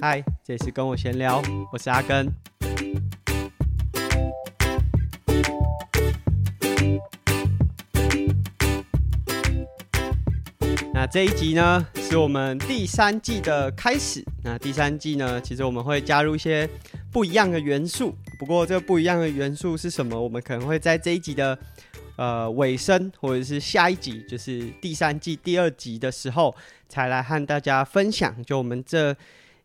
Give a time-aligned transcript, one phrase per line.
[0.00, 1.42] 嗨，这次跟我闲聊，
[1.72, 2.32] 我是阿根。
[10.94, 14.24] 那这一集呢，是我们第三季的开始。
[14.44, 16.68] 那第三季呢，其实我们会加入一些
[17.10, 18.14] 不一样的元素。
[18.38, 20.20] 不过，这不一样的元素是什么？
[20.20, 21.58] 我们可能会在这一集的
[22.14, 26.54] 呃尾声，或者是下一集，就是第三季第二集的时候，
[26.88, 28.40] 才来和大家分享。
[28.44, 29.16] 就我们这。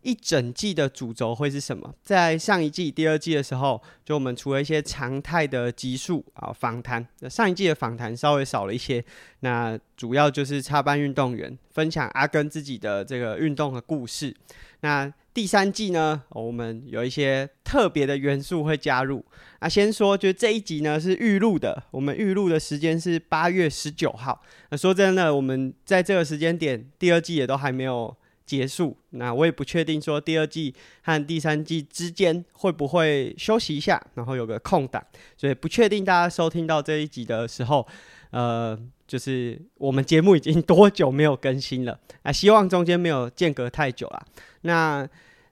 [0.03, 1.95] 一整季的主轴会是什么？
[2.03, 9.03] 在上一季、第二季的时候，就我们除了一些常态的集数啊访谈，上一季的访谈稍微少了一些，
[9.39, 14.35] 那主要就是插班运动员分享阿根自己的这个运动的故事。
[14.81, 19.23] 那第三季呢，我们有一些特别的元素会加入。
[19.61, 24.41] 那先说，就这一集呢是预录的，我们预录的时间是八月十九号。
[24.69, 28.16] 那说真的，我们在这个时间点，第二季也都还没有。
[28.45, 35.03] 结束，那我也不确定说第二季和第三季之间会不会休息一下，然后有个空档，
[35.38, 37.88] 所以不确定大家收听到这一集的时候，
[38.31, 38.77] 呃，
[39.08, 42.31] 就是我们节目已经多久没有更新了啊？
[42.31, 44.25] 希望中间没有间隔太久啦。
[44.61, 45.07] 那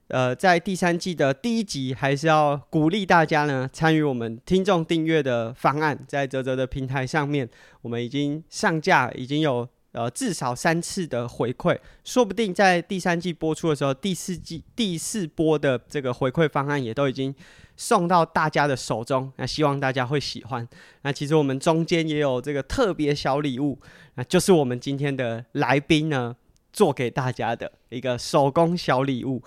[0.08, 7.48] 呃，在第三季的第一集，还是要鼓励大家呢参与我们听众订阅的方案，在泽泽的平台上面，
[7.80, 9.68] 我们已经上架，已经有。
[9.92, 17.34] 呃，至少三次的回馈，说不定在第三季播出的时候，第四季第四波的这个回馈方案也都已经
[17.76, 19.30] 送到大家的手中。
[19.36, 20.66] 那希望大家会喜欢。
[21.02, 23.78] 那其实我们中间也有这个特别小礼物，
[24.14, 26.34] 那就是我们今天的来宾呢
[26.72, 29.42] 做给大家的一个手工小礼物。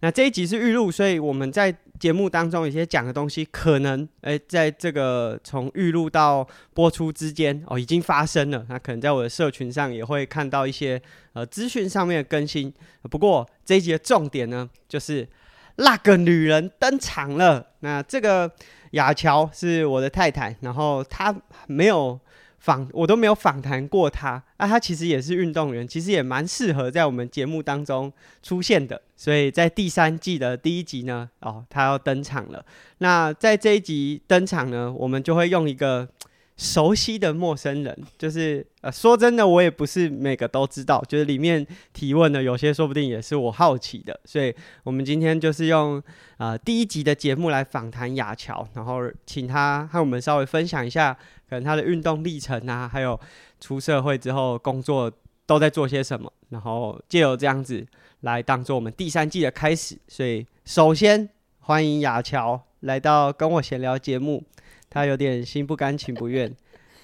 [0.00, 8.64] 那这一集是预录，所以我们在节目当中有些讲的东西，可能诶，在这个从预录到播出之间哦，已经发生了。
[8.68, 11.00] 那可能在我的社群上也会看到一些
[11.34, 12.72] 呃资讯上面的更新。
[13.02, 15.28] 不过这一集的重点呢，就是
[15.76, 17.66] 那个女人登场了。
[17.80, 18.50] 那这个
[18.92, 21.34] 雅乔是我的太太，然后她
[21.66, 22.18] 没有。
[22.60, 28.12] 访我都没有访谈过他，那、啊、他其实也是运动员，其实也蛮适合在我们节目当中
[28.42, 29.02] 出现的。
[29.16, 32.64] 所以在第三季的第一集呢，哦，他要登场了。
[32.98, 36.08] 那在这一集登场呢，我们就会用一个。
[36.56, 44.54] 熟悉的陌生人，就是呃，说真的，我也不是每个都知道，就是里面提问的有些，说不定也是我好奇的，所以
[44.84, 46.02] 我们今天就是用
[46.36, 51.16] 呃第一集的节目来访谈雅乔，然后请他和我们稍微分享一下，
[51.50, 53.18] 可能他的运动历程啊，还有
[53.60, 55.10] 出社会之后工作
[55.46, 57.84] 都在做些什么，然后借由这样子
[58.20, 61.28] 来当做我们第三季的开始，所以首先
[61.58, 64.44] 欢迎雅乔来到跟我闲聊节目。
[64.88, 66.52] 他有点心不甘情不愿，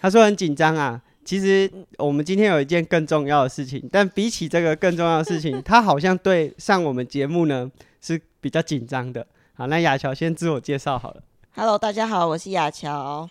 [0.01, 1.01] 他说很紧张啊。
[1.25, 7.71] 其实我们今天有一件更重要的事情，但比起这个更重要的事情，他好像对上我们节目呢
[8.01, 9.27] 是比较紧张的。
[9.55, 11.23] 好，那雅乔先自我介绍好了。
[11.55, 13.29] Hello，大家好，我是雅乔，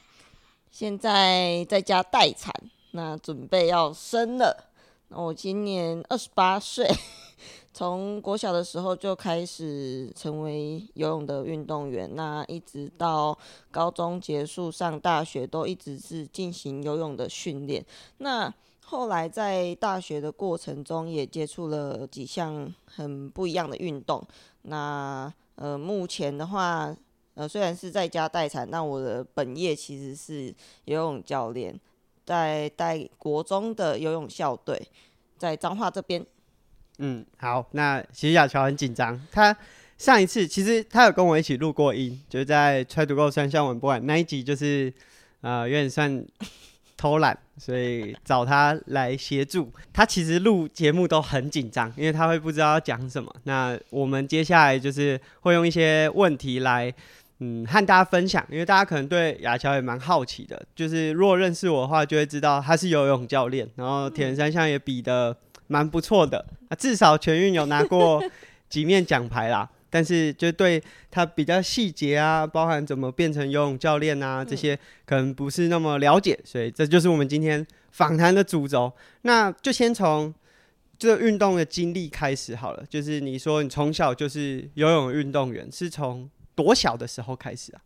[0.78, 2.53] 现在在家待产，
[2.91, 4.66] 那准备要生了。
[5.08, 6.86] 那我今年二十八岁。
[7.74, 13.38] 从国小的时候就开始成为游泳的运动员，那一直到
[13.72, 17.85] 高中结束上大学，都一直是进行游泳的训练。
[18.18, 18.53] 那
[18.84, 24.22] 后来在大学的过程中，也接触了几项很不一样的运动。
[24.64, 26.94] 那呃，目前的话，
[27.35, 30.53] 呃，虽然是在家待产，那我的本业其实是
[30.85, 31.79] 游泳教练，
[32.25, 34.81] 在带国中的游泳校队，
[35.38, 36.25] 在彰化这边。
[37.00, 39.22] 嗯，好，那其实雅乔很紧张。
[39.31, 39.56] 他
[39.97, 44.94] 上一次其实他有跟我一起录过音，就是在 Try to Go 三项稳波那一集，就是
[45.41, 46.25] 呃有点算
[46.96, 49.69] 偷懒，所以找他来协助。
[49.91, 53.29] 他其实录节目都很紧张，因为他会不知道要讲什么。
[53.44, 56.94] 那我们接下来就是会用一些问题来
[57.40, 60.66] 嗯和大家分享，因为大家可能对雅乔也蛮好奇的。
[60.75, 65.35] 就是如果认识我的话，就会知道他是游泳教练，然后铁人三项也比的。
[65.67, 68.23] 蛮不错的啊，至少全运有拿过
[68.70, 69.67] 几面奖牌啦。
[69.90, 70.79] 但是就对
[71.09, 74.78] 他比较细节啊，包含怎么变成游泳教练啊，这些
[75.08, 78.93] 可能不是那么了解，所以这就是我们今天访谈的主轴。
[79.23, 80.32] 那就先从
[80.99, 82.84] 这运动的经历开始好了。
[82.87, 87.81] 就是你说你从小就是游泳运动员，是从多小的时候开始啊？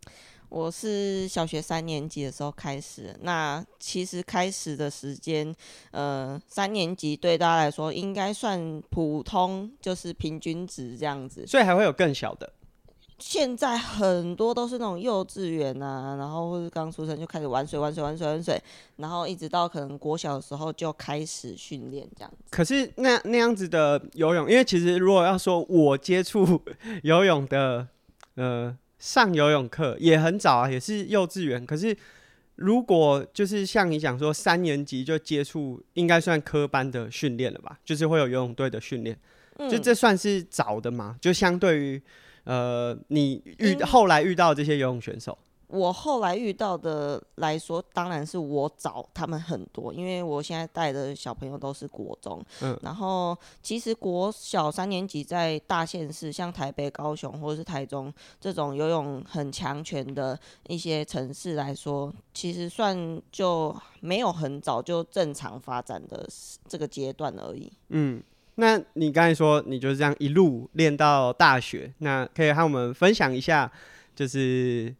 [0.50, 5.54] 我是小学三年级的时候开始，那其实开始的时间，
[5.92, 11.46] 呃，三年级对大家来说应该算普通，就是平均值这样子。
[11.46, 12.52] 所以还会有更小的？
[13.20, 18.60] 现在很多都是那种幼稚园啊，然后或是刚出生就开始玩水、玩水、玩水、玩水，
[18.96, 22.46] 然后一直到可能国小的时候就开始训练这样子。
[22.50, 26.60] 可是那那样子的游泳，因为其实如果要说我接触
[27.04, 27.86] 游泳的，
[28.40, 31.66] 呃，上游泳课也很早啊，也是幼稚园。
[31.66, 31.96] 可是
[32.56, 37.78] 如果就是像你讲说三年级就接触，应该算科班的训练了吧？
[37.84, 39.18] 就是会有游泳队的训练，
[39.70, 41.18] 就这算是早的嘛？
[41.20, 42.02] 就相对于。
[42.46, 45.38] 呃，你遇后来遇到这些游泳选手，
[45.70, 58.12] 我后来遇到的来说，当然是我找他们很多，因为我现在带的小朋友都是国中，嗯，然后其实国小三年级在大县市，像台北、高雄或者是台中
[58.42, 60.38] 这种游泳很强权的
[60.68, 66.28] 一些城市来说，其实算就没有很早就正常发展的
[66.68, 68.22] 这个阶段而已，嗯。
[68.56, 73.72] 那你刚才说你就是这样一路练到大学，那可以和我们分享一下，
[74.14, 74.94] 就是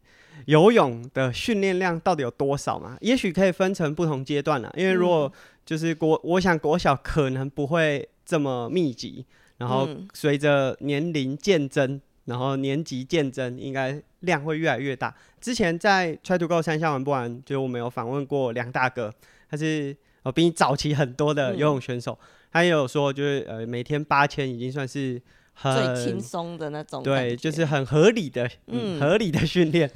[0.46, 2.96] 游泳的训练量到底有多少嘛？
[3.00, 5.32] 也许可以分成不同阶段了，因为如果
[5.64, 9.24] 就是国，我想国小可能不会这么密集，
[9.58, 15.14] 然后随着年龄渐增，然后年级渐增，应该量会越来越大。
[15.40, 19.12] 之前在 Try to Go 三项玩不完，就我们有访问过梁大哥，
[19.48, 22.18] 他是呃比你早期很多的游泳选手。
[22.52, 25.22] 他也有说，就是呃，每天八千已经算是
[25.52, 29.88] 很最轻松的那种，对，就是很合理的，嗯，嗯合理的训练。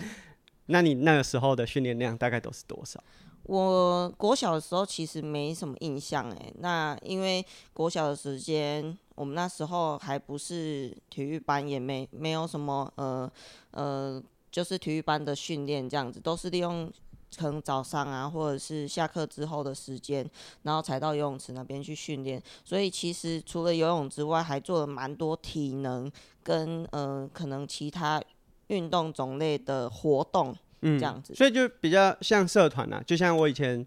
[0.66, 3.02] 那你那个时候的训练量大概都是多少？
[3.44, 13.30] 我国小的时候其实没什么印象哎，那因为国小的时间，我们那时候还不是体育班，也没没有什么呃
[13.72, 16.90] 呃，就是体育班的训练这样子，都是利用。
[17.36, 20.24] 可能早上啊，或者是下课之后的时间，
[20.62, 22.40] 然后才到游泳池那边去训练。
[22.64, 26.08] 所以其实除了游泳之外，还做了蛮多体能
[26.44, 28.22] 跟呃可能其他
[28.68, 31.34] 运动种类的活动，嗯，这样子。
[31.34, 33.84] 所以就比较像社团啊，就像我以前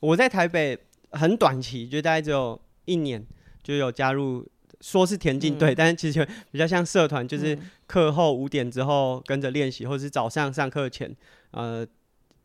[0.00, 0.78] 我在台北
[1.12, 3.24] 很短期，就大概只有一年
[3.62, 4.46] 就有加入，
[4.80, 11.14] 说是田径队，嗯，但是其实比较像社团，就是课后五点之后跟着练习，或者是早上上课前，
[11.52, 11.86] 呃。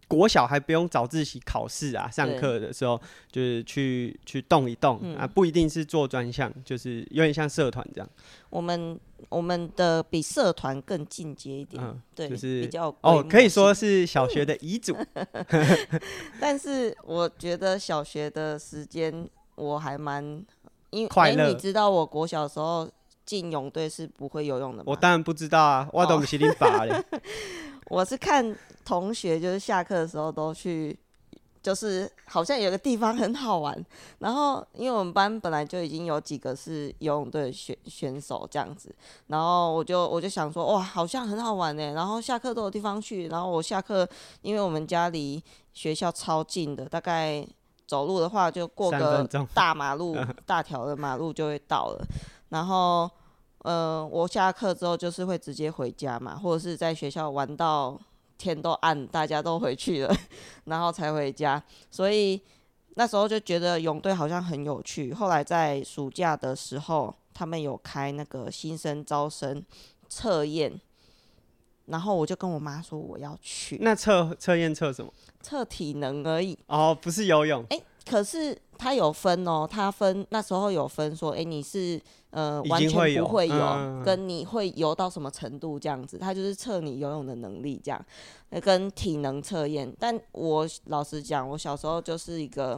[0.08, 3.00] 国小还不用早自习考试啊，上课的时候
[3.32, 8.10] 就是去去动一动、嗯、啊，不一定是做专项，就是有点像社团这样。
[8.50, 9.00] 我们
[9.30, 14.96] 我们的比社团更进阶一点，嗯、对，就是比较哦，可以说是小学的遗嘱。
[15.14, 15.78] 嗯、
[16.40, 20.24] 但是我觉得小学的时间我还蛮
[20.92, 21.50] 因为快乐、欸。
[21.50, 22.90] 你知道我国小的时候
[23.26, 24.84] 进泳队是不会游泳的吗？
[24.86, 26.94] 我当然不知道啊，我都不是你爸嘞。
[27.90, 30.98] 我是看同学，就是下课的时候都去，
[31.62, 33.86] 就是好像有个地方很好玩。
[34.20, 38.94] 然后，因为我们班本来就已经有几个是游泳队选选手这样子，
[39.28, 41.94] 然后我就我就想说，哇，好像很好玩呢。
[41.94, 43.28] 然后下课都有地方去。
[43.28, 44.08] 然后我下课，
[44.42, 45.42] 因为我们家离
[45.74, 47.46] 学校超近的，大概
[47.86, 52.06] 走路的话就过个大马路， 大条的马路就会到了。
[52.50, 53.10] 然后。
[53.66, 58.00] 呃，我下课之后就是会直接回家嘛，或者是在学校玩到
[58.38, 60.16] 天都暗，大家都回去了，
[60.66, 61.62] 然后才回家。
[61.90, 62.40] 所以
[62.94, 65.12] 那时候就觉得泳队好像很有趣。
[65.16, 69.66] 后来在暑假的时候，他们有开那个新生招生
[70.08, 70.80] 测验，
[71.88, 73.80] 然后我就跟我妈说我要去。
[73.82, 75.12] 那测测验测什么？
[75.42, 76.56] 测体能而已。
[76.68, 77.66] 哦，不是游泳。
[77.70, 82.02] 欸，可是他有分哦，他分那时候有分说，欸，你是。
[82.32, 88.06] 呃，完全不会游，嗯，跟你会游到什么程度这样子，他就是测你游泳的能力这样，
[88.62, 89.90] 跟体能测验。
[89.98, 92.78] 但我老实讲，我小时候就是一个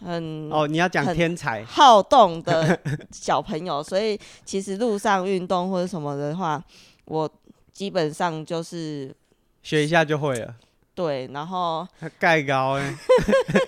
[0.00, 2.76] 很哦，你要讲天才好动的
[3.12, 6.60] 小朋友，所以其实路上运动或者什么的话，
[7.04, 7.30] 我
[7.72, 9.14] 基本上就是
[9.62, 10.56] 学一下就会了。
[10.92, 11.86] 对，然后
[12.18, 12.94] 盖高哎，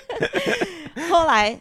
[1.10, 1.58] 后来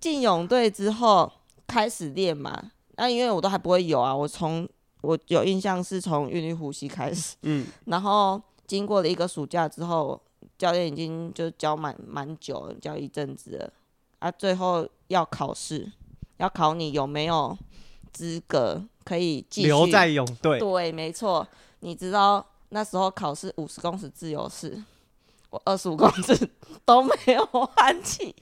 [0.00, 1.32] 进泳队之后。
[1.64, 4.68] 开始练嘛，那、啊、因为我都还不会游啊，我从
[5.00, 10.20] 我有印象是从韵律呼吸开始，嗯，然后经过了一个暑假之后，
[10.58, 13.72] 教练已经就教蛮蛮久了，教一阵子了，
[14.18, 15.90] 啊，最后要考试，
[16.36, 17.56] 要考你有没有
[18.12, 21.46] 资格可以继续留在泳队，对，没错，
[21.80, 24.84] 你知道那时候考试五十公尺自由式，
[25.48, 26.50] 我二十五公尺
[26.84, 28.34] 都没有换气。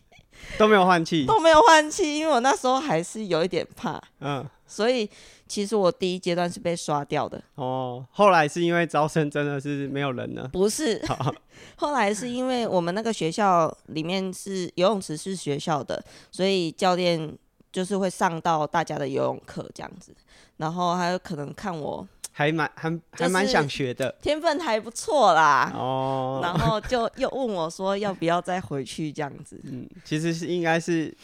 [0.58, 5.08] 都没有换气，都没有换气，因为我那时候还是有一点怕，嗯，所以
[5.48, 7.42] 其实我第一阶段是被刷掉的。
[7.54, 10.48] 哦，后来是因为招生真的是没有人了？
[10.52, 11.02] 不是，
[11.76, 17.36] 后来是因为我们那个学校里面是游泳池是学校的，所以教练
[17.72, 20.14] 就是会上到大家的游泳课这样子，
[20.58, 25.70] 然后还有可能看我还蛮还还蛮想学的，天分还不错啦。
[25.74, 29.60] 哦，然后就又问我说要不要再回去这样子。
[29.64, 31.14] 嗯，其实是应该是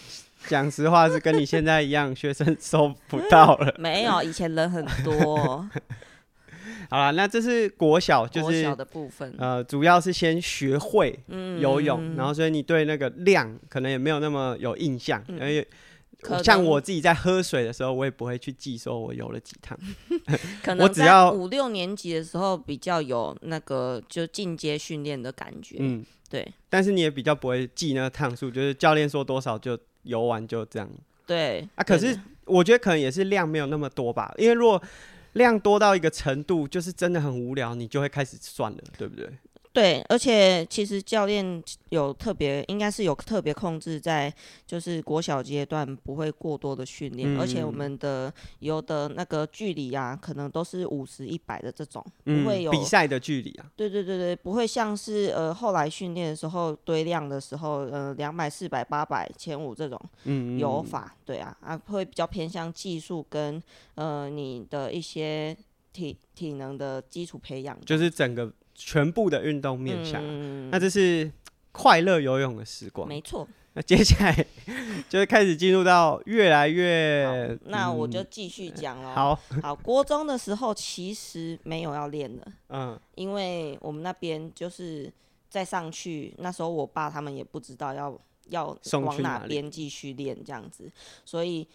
[0.47, 3.75] 讲实话，是跟你现在一样，学生收不到了。
[3.79, 5.69] 没有，以前人很多。
[6.89, 9.35] 好了，那这是国小，就是国小的部分。
[9.39, 11.19] 呃，主要是先学会
[11.59, 15.67] 游泳，嗯、然后所以你对那个量可能也没有那么有印象，因为、
[16.31, 16.45] 嗯。
[16.45, 19.79] 像我自己在喝水的时候，我也不会去记说我游了几趟。
[20.63, 25.77] 可能只要五六年级的时候比较有那个就进阶训练的感觉。
[25.79, 26.47] 嗯，对。
[26.69, 30.89] 但是你也比较不会记那个趟数，就是教练说多少就游完就这样。
[31.27, 34.81] 对啊，可是我觉得可能也是量没有那么多吧，因为如果
[35.33, 39.29] 量多到一个程度，就是真的很无聊，你就会开始算了，对不对？
[39.77, 44.33] 对，而且其实教练有特别，应该是有特别控制在，
[44.67, 53.67] 就是国小阶段不会过多的训练，嗯、而且我们的游的那个距离啊，可能都是五十、一百的这种，嗯、不会有比赛的距离啊。
[53.77, 60.01] 对对对对，不会像是呃后来训练的时候堆量的时候，呃两百、四百、八百、千五这种
[60.59, 63.63] 游法，嗯、对啊啊会比较偏向技术跟
[63.97, 65.55] 呃你的一些
[65.93, 68.51] 体体能的基础培养，就是整个。
[68.77, 71.31] 全部的运动面向，嗯、那这是
[71.73, 73.09] 快乐游泳的时光。
[73.09, 73.49] 没错。
[73.73, 74.47] 那接下来
[75.09, 77.59] 就是开始进入到越来越……
[77.65, 79.15] 那我就继续讲了。
[79.15, 85.13] 好好，国中的时候其实没有要练的，嗯，因为我们那边就是
[85.51, 88.19] 再上去，那时候我爸他们也不知道要
[88.49, 90.91] 要往哪边继续练这样子，
[91.25, 91.67] 所以。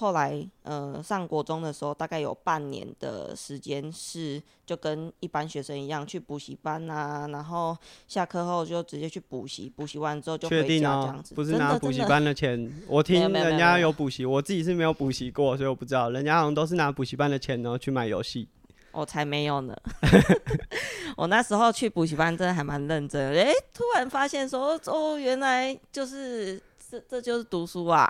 [0.00, 7.76] 后来，呃，上国中的时候，大概有半年的时间是就跟一般学生一样去补习班啊，然后
[8.08, 11.34] 下课后就直接去补习，补习完之后就回家这样子。
[11.34, 16.08] 不是拿补习班的钱， 我听人家有补习，我自己是没有补习过，所以我不知道。
[16.08, 18.48] 人家好像都是拿补习班的钱，然后去买游戏。
[18.92, 19.76] 我才没有呢！
[21.14, 26.58] 我那时候去补习班真的还蛮认真，哎，突然发现说，哦，原来就是
[26.90, 28.08] 这这就是读书啊。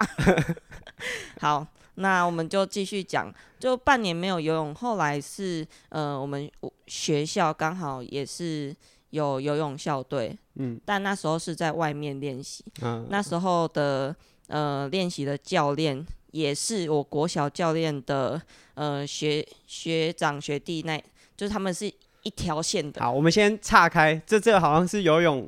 [1.40, 1.66] 好。
[2.00, 6.50] 那我们就继续讲，就半年没有游泳，后来是呃，我们
[6.87, 8.75] 学校刚好也是
[9.11, 14.16] 有游泳校队，嗯，但那时候是在外面练习，嗯，那时候的
[14.49, 18.40] 呃练习的教练也是我国小教练的
[18.75, 21.02] 呃学学长学弟那，那
[21.37, 21.87] 就是他们是
[22.23, 23.00] 一条线的。
[23.00, 25.47] 好，我们先岔开，这这好像是游泳，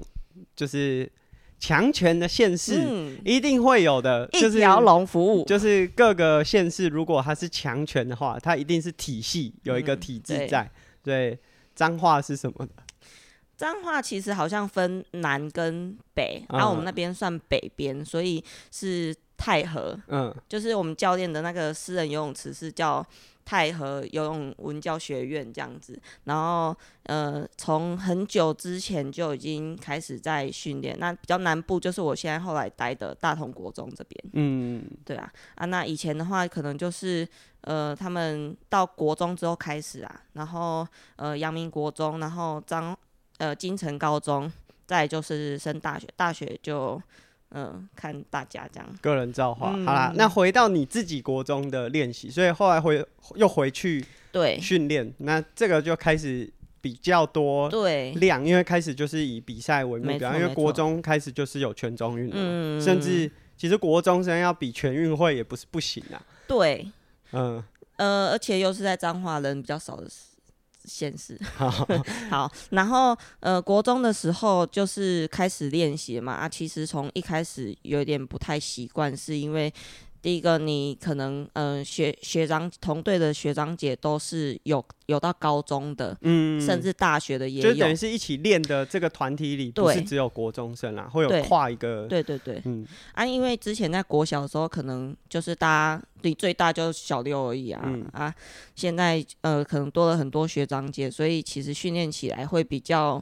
[0.54, 1.11] 就是。
[1.62, 2.83] 强权的县市
[3.25, 10.62] 一定会有的，嗯、就是一条龙服务，就是各个县市，如果它是强权的话，它一定是体系有一个体制在。
[10.64, 10.71] 嗯、
[11.04, 11.38] 对，
[11.73, 12.73] 彰化是什么的？
[13.57, 18.42] 彰化其实好像分南跟北，然后、嗯啊、我们那边算北边，所以
[18.73, 19.97] 是太和。
[20.09, 23.07] 嗯，就是我们教练的那个私人游泳池是叫。
[23.44, 30.96] 太和游泳文教学院这样子，然后呃，从很久之前就已经开始在训练。
[30.99, 34.25] 那比较南部就是我现在后来待的大同国中这边。
[34.32, 37.28] 嗯，对啊，啊，那以前的话可能就是
[37.62, 42.96] 呃，他们到国中之后开始啊，然后呃，阳明国中，然后张
[43.38, 44.50] 呃金城高中，
[44.87, 47.00] 再就是升大学，大学就。
[47.54, 49.73] 嗯，看大家这样，个人造化。
[49.75, 53.04] 嗯、好啦，那回到你自己国中的练习，所以后来回
[53.35, 54.59] 又回去对。
[54.61, 58.12] 训练，那这个就开始比较多对。
[58.12, 66.21] 量，因为开始就是以比赛为目标，因为国中开始就是有全中运了，嗯、甚至其实国中生要比全运会也不是不行啊。
[66.47, 66.90] 对，
[67.32, 67.62] 嗯。
[67.97, 70.31] 呃，而且又是在彰化人比较少的时。
[70.84, 71.70] 现实好，
[72.30, 79.72] 好，然后呃，国中的时候就是开始练习嘛啊，其实从一开始有点不太习惯，是因为。
[80.23, 92.87] 第一个，你可能嗯、呃，学学长同队的学长姐都是有有到高中的，嗯，甚至大学的也有，就等于是一起练的这个团体里，不是只有国中生啦，会有跨一个，对对对，嗯。
[93.14, 98.33] 啊，因为之前在国小的时候，可能就是大家你最大就是小六而已啊，嗯、啊，
[98.76, 103.21] 现在呃可能多了很多学长姐，所以其实训练起来会比较。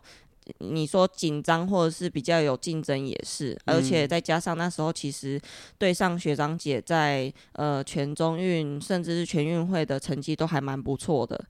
[0.59, 5.41] 你说紧张或者是比较有竞争也是，而且再加上那时候其实
[5.79, 11.43] 对上学长姐在呃全中运甚至是全运会的成绩都还蛮不错的，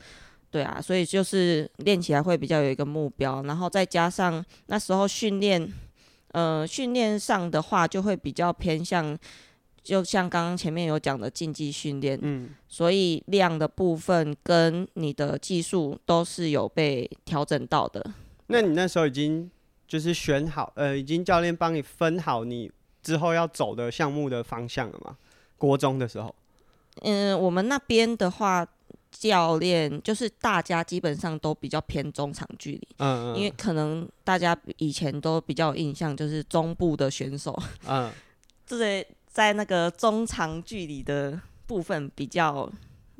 [0.50, 5.72] 对啊，所以就是练起来会比较有一个目标，然后再加上那时候训练，
[6.32, 9.18] 呃训练上的话就会比较偏向，
[9.82, 18.04] 就像刚刚前面有讲的竞技训练，嗯，所以量的部分跟你的技术都是有被调整到的。
[18.50, 19.50] 那你那时候已经
[19.86, 22.70] 就是选好，呃，已经教练帮你分好你
[23.02, 25.16] 之后要走的项目的方向了吗？
[25.56, 26.34] 国中的时候，
[27.02, 28.66] 嗯，我们那边的话，
[29.10, 38.10] 教练就是大家基本上都比较偏中长距离，嗯，嗯，因为可能大家以前都比较有印象，就是中部的选手，嗯，
[38.66, 42.70] 对，在那个中长距离的部分比较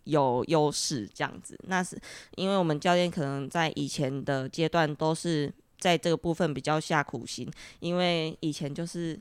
[0.05, 1.59] 有优势，这样子。
[1.69, 2.01] 那是
[2.37, 9.21] 因为我们教练可能在以前的阶段都是在这个部分比较下苦心，因为以前就是。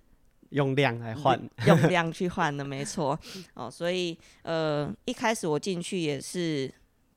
[0.51, 3.15] 用量来换，用量去换的，没错。
[3.53, 6.73] 哦，所以呃，一开始我进去也是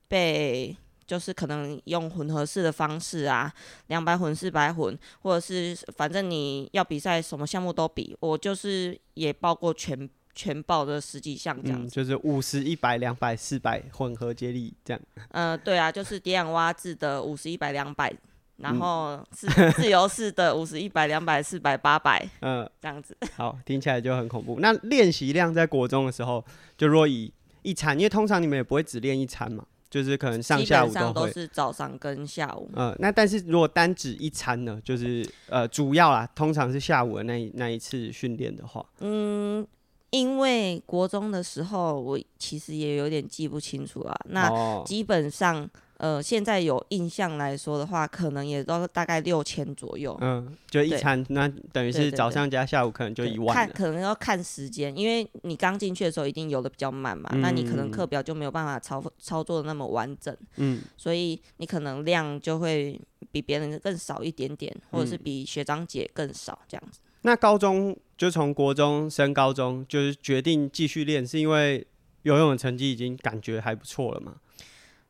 [0.07, 0.77] 被，
[1.07, 3.51] 就是可能用混合式的方式啊，
[3.87, 8.15] 两百混、四百混，或者是反正你要比赛，什么项目都比。
[8.19, 15.01] 我就是也报过全全报的十几项这样子，嗯、就是五十、一百、两百、四百混合接力这样。
[15.29, 18.13] 呃，对啊，就是蝶氧蛙式的五十、一百、两百。
[18.57, 23.17] 然后是自由式的五十、一百、两百、四百、八百， 嗯，这样子。
[23.35, 24.59] 好，听起来就很恐怖。
[24.59, 26.41] 那练习量在国中的时候，
[26.77, 32.69] 就若以一餐，因为通常你们也不会只练一餐嘛，就是可能上下午都是早上跟下午。
[32.75, 38.85] 嗯，那但是如果单指一餐呢，就是呃主要啦，通常是下午的那一那一次训练的话。
[38.99, 39.65] 嗯，
[40.13, 45.69] 因为国中的时候我其实也有点记不清楚啊，那基本上。
[45.97, 50.17] 呃，现在有印象来说的话，可能也都大概六千左右。
[50.19, 53.55] 嗯，就一餐，那等于是早上加下午可能就一万。
[53.55, 60.35] 看，可能要看时间，因为你刚进去的时候一定游的比较慢嘛，嗯、那你可能课表就没有办法操操作的那么完整。
[60.57, 62.99] 嗯，所以你可能量就会
[63.31, 66.99] 比别人更少一点点，或者是比学长姐更少这样子。
[67.01, 71.85] 嗯、那高中就从国中升高中，就是决定继续练，是因为
[72.21, 74.35] 游泳的成绩已经感觉还不错了嘛？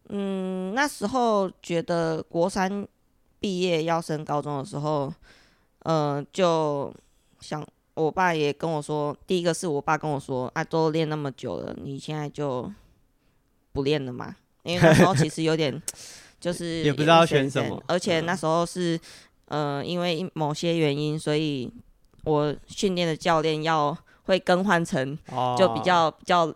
[0.09, 2.87] 嗯，那时候觉得国三
[3.39, 5.13] 毕业要升高中的时候，
[5.83, 6.91] 呃，就
[7.39, 12.67] 想我爸也跟我说，第一个是我爸跟我说，啊，都练那么久了，你现在就
[13.73, 14.35] 不练了嘛？
[14.63, 15.79] 因为那时候其实有点
[16.41, 18.99] 就是也不知道选什么，而且那时候是
[19.45, 21.71] 呃，因为某些原因，所以
[22.23, 25.17] 我训练的教练要会更换成
[25.57, 26.53] 就比较比较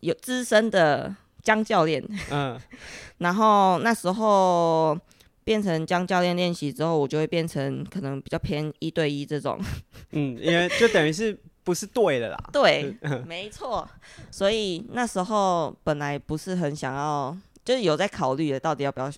[0.00, 1.14] 有资深的。
[1.40, 2.60] 江教练，嗯，
[3.18, 4.98] 然后那时候
[5.44, 9.58] 变成江教练练习之后，我就会变成可能比较偏一对一这种，
[10.12, 13.88] 嗯，因为就等于是不是对的啦，对， 没错，
[14.30, 19.10] 所以那时候本来不是很想要，就是有在考虑的，到底要不要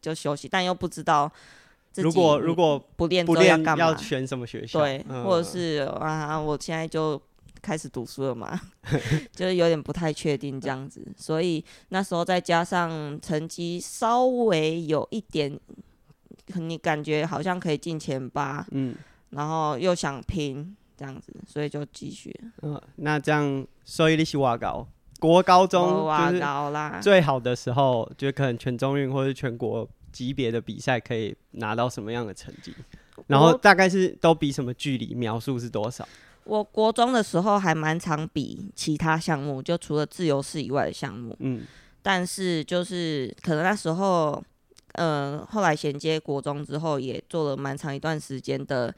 [0.00, 1.30] 就休息，但又不知道
[1.96, 7.20] 如果如果不练不练要选什么学校，对，嗯、或者是啊，我现在就。
[7.62, 8.58] 开始读书了嘛
[9.36, 15.60] 就是有点不太确定这样子，所以那时候再加上成绩稍微有一点，
[16.54, 18.94] 你感觉好像可以进前八，嗯，
[19.28, 22.34] 然后又想拼这样子，所以就继续。
[22.62, 32.74] 嗯，那这样，所以你是挖高，国高中就是最好的时候，就可能全中运或者全国级别的比赛可以拿到什么样的成绩？
[33.26, 35.14] 然后大概是都比什么距离？
[35.14, 36.08] 描述是多少？
[36.44, 41.36] 我国中的时候还蛮常比其他项目，就除了自由式以外的项目。
[41.40, 41.62] 嗯，
[42.02, 44.42] 但是就是可能那时候，
[44.92, 48.92] 呃，后来衔接国中之后，也做了蛮长一段时间的，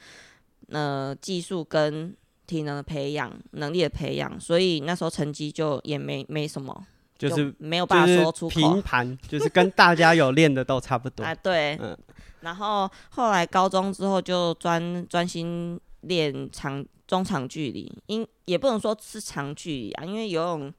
[0.69, 2.15] 呃，技术跟
[2.47, 6.87] 体能的培养、能力的培养，所以那时候成绩就也没没什么，
[7.29, 8.55] 就是没有办法说出口。
[8.55, 11.25] 平盘， 就是跟大家有练的都差不多。
[11.25, 11.97] 啊，对，嗯。
[12.41, 16.85] 然后后来高中之后就专专心练长。
[17.05, 20.73] 中长距离，因也不能说是长距离啊，因为游泳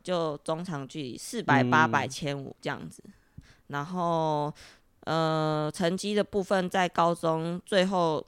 [0.00, 3.02] 就中长距离，四百、八百、千五这样子。
[3.66, 4.52] 然后，
[5.00, 8.24] 呃，成绩的部分在高中最后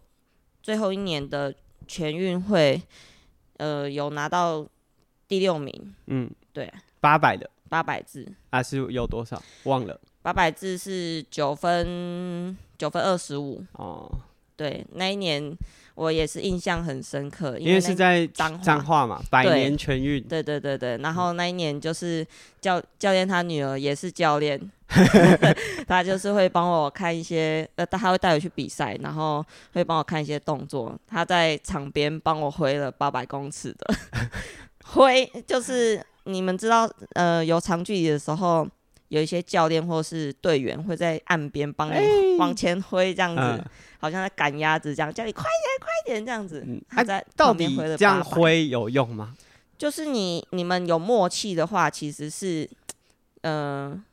[0.60, 1.54] 最后一年的
[1.86, 2.82] 全运会，
[3.58, 4.66] 呃，有拿到
[5.28, 5.94] 第六名。
[6.06, 9.42] 嗯，对，八百的八百字啊，是有多少？
[9.64, 13.62] 忘了，八百字是九分九分二十五。
[13.72, 14.10] 哦，
[14.56, 15.56] 对，那一年。
[15.98, 20.22] 我也是印象很深刻，因为，是在彰化嘛，百年全运。
[20.22, 22.24] 对对对对，然后那一年就是
[22.60, 24.56] 教教练他女儿也是教练，
[25.88, 30.96] 他就是会帮我看一些，呃，他会带我去比赛，然后会帮我看一些动作。
[31.04, 33.92] 他在场边帮我挥了八百公尺的
[34.92, 38.66] 挥，就是你们知道，呃，有长距离的时候，
[39.08, 43.64] 有一些教练或是队员会在岸边帮你往前挥这样子。
[44.00, 46.62] 好像在赶鸭子这样，叫你快点快点这样子。
[46.64, 49.34] 嗯，他在旁边挥了这样挥有用吗？
[49.76, 52.62] 就是你你们有默契的话，其实是，
[53.40, 54.04] 嗯、呃，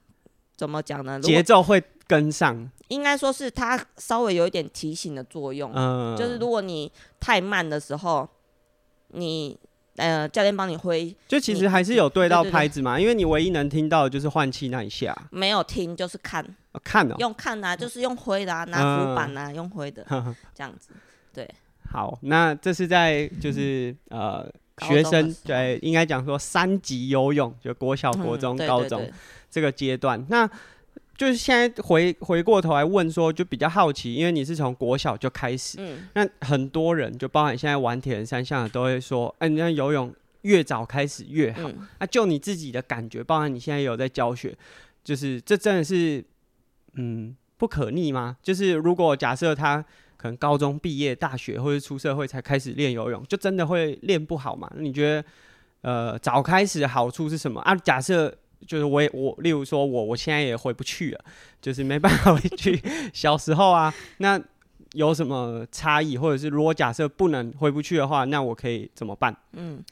[0.58, 1.20] 怎么讲呢？
[1.20, 2.68] 节奏会跟上。
[2.88, 5.72] 应该说是它稍微有一点提醒的作用。
[5.76, 8.28] 嗯，就是如果你太慢的时候，
[9.10, 9.56] 你
[9.98, 20.06] 呃教练帮你挥，就其实还是有对到拍子嘛，因为你唯一能听到的就是换气那一下，没有听就是看，哦、看哦，用看啊，就是用挥的啊，拿浮板啊，嗯、用挥的，
[20.54, 20.90] 这样子，
[21.34, 21.50] 对。
[21.92, 24.46] 好，那这是在就是呃
[24.84, 29.10] 学生对，应该讲说三级游泳，就国小、国中、嗯、高中
[29.50, 30.50] 这个阶段，那。
[31.18, 41.62] 就是现在回回过头来问说，就比较好奇，因为你是从国小就开始，嗯，那很多人就包含现在玩铁人三项的都会说，哎、欸，你那游泳越早开始越好。
[41.62, 44.54] 那、嗯啊、就你自己的感觉，包含你现在有在教学，
[45.04, 46.24] 就是这真的是
[46.96, 48.36] 嗯不可逆吗？
[48.44, 49.84] 就是如果假设他
[50.18, 54.70] 可能高中毕业、大学或者出社会才开始练游泳，就真的会练不好吗？
[54.78, 55.26] 你觉得
[55.82, 57.74] 呃早开始的好处是什么啊？
[57.74, 58.38] 假设。
[58.68, 61.20] 就是我也我，例如说我我现在也回不去了，
[61.62, 62.82] 就是没办法 回去
[63.14, 63.94] 小时候啊。
[64.18, 64.42] 那
[64.94, 69.36] 有什么差异，或者是如果假设不能回不去的话，那我可以怎么办？
[69.54, 69.84] 嗯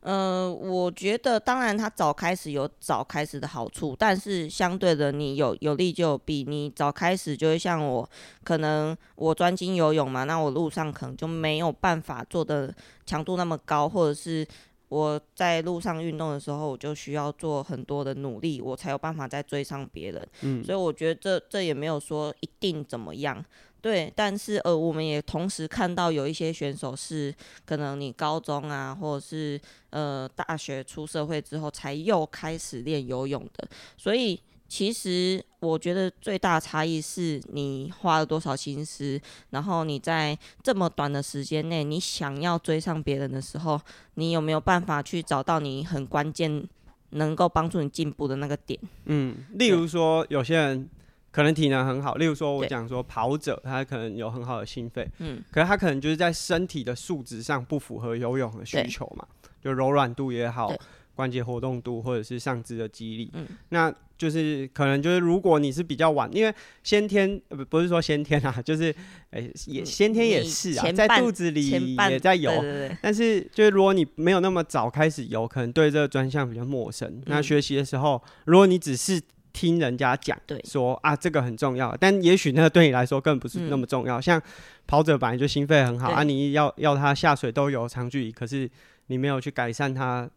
[0.00, 6.42] 呃，我觉得当然他早开始有早开始的好处，但是相对的你有有利就有弊。
[6.48, 8.08] 你早开始就会像我，
[8.42, 14.46] 可能我专精游泳嘛，那我路上可能就没有办法做的强度那么高，或者是。
[14.90, 20.28] 我在路上运动的时候，我就需要做很多的努力，我才有办法再追上别人。
[20.42, 23.42] 嗯，所以我觉得这这也没有说一定怎么样，
[23.80, 24.12] 对。
[24.16, 27.32] 但是呃，我们也同时看到有一些选手是
[27.64, 34.38] 可能你高中啊，或者是呃大学出社会之后才又开始练游泳的，所以。
[34.70, 43.78] 其实我觉得最大的差异是你花了多少心思，然后你在这么短的时间内，你想要追上别人的时候，
[44.14, 46.68] 你有没有办法去找到你很关键
[47.10, 48.78] 能够帮助你进步的那个点？
[49.06, 50.88] 嗯，例如说有些人
[51.32, 59.26] 可能体能很好，例如说我讲说跑者，他可能有很好的心肺，嗯，可是他可能就是在身体的素质上不符合游泳的需求嘛，
[59.60, 60.72] 就柔软度也好。
[61.20, 68.90] 关节活动度或者是上肢的肌力，嗯，那就是可能就是如果你是比较晚，因为先天不不是说先天啊，就是
[69.30, 72.50] 哎、欸、也先天也是啊，在肚子里也在游，
[73.02, 77.06] 但是就是如果你没有那么早开始游，可能对这个专项比较陌生。
[77.08, 79.20] 嗯、那学习的时候，如果你只是
[79.52, 84.18] 听人家讲，对，说啊这个很重要，但也许那个对你来说更不是那么重要。
[84.18, 84.42] 嗯、像
[84.86, 88.70] 跑者本来就心肺很好啊，你要要他下水都有长距离，可是
[89.06, 90.28] 你没有去改善他。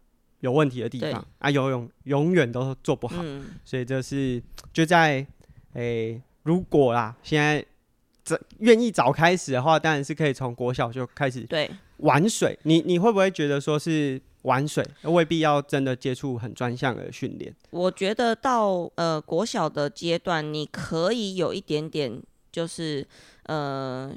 [0.44, 5.26] 有问题的地方啊，游泳永远都做不好，嗯、所以这是就在
[5.72, 7.66] 诶、欸，如果啦，现在
[8.26, 12.60] 这愿意早开始的话，当然是可以从国小就开始对玩水。
[12.64, 17.56] 你你会不会觉得说是玩水未必要真的接触很专项的训练？
[17.70, 23.08] 我觉得到呃国小的阶段，你可以有一点点就是
[23.44, 24.14] 呃。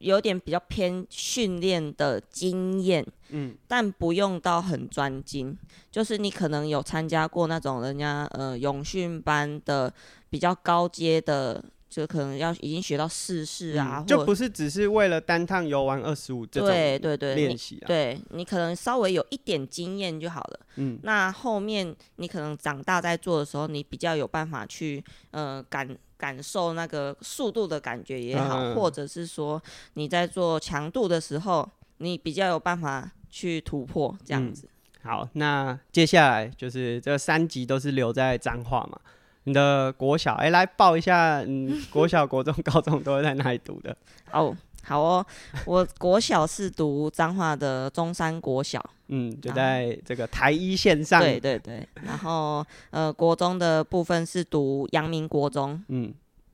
[0.00, 5.56] 有点比较偏训练的经验，嗯，但不用到很专精，
[5.90, 9.92] 就是你可能有参加过那种人家呃泳训班的
[10.28, 25.96] 比较高阶的，就可能要已经学到四式啊，嗯、就不是只是为了单趟游玩二十五这种对对对练习啊，对你可能稍微有一点经验就好了，嗯，那后面你可能长大在做的时候，你比较有办法去呃感。
[26.20, 29.58] 感受那个速度的感觉也好，嗯、或者是说
[29.94, 31.66] 你在做强度的时候，
[31.96, 34.66] 你比较有办法去突破这样子。
[34.66, 38.98] 嗯、好，那接下来就是这三集都是留在彰化嘛？
[39.44, 43.96] 你的国小，哎、欸，来报一下，嗯， 国小、国中、高中都是在哪里读的？
[44.32, 44.56] 哦。
[44.82, 45.24] 好哦，
[45.66, 51.20] 我国小是读彰化的中山国小，嗯，就在这个台一线上。
[51.20, 56.12] 对对对，然后呃，国中的部分是读阳明国中，嗯，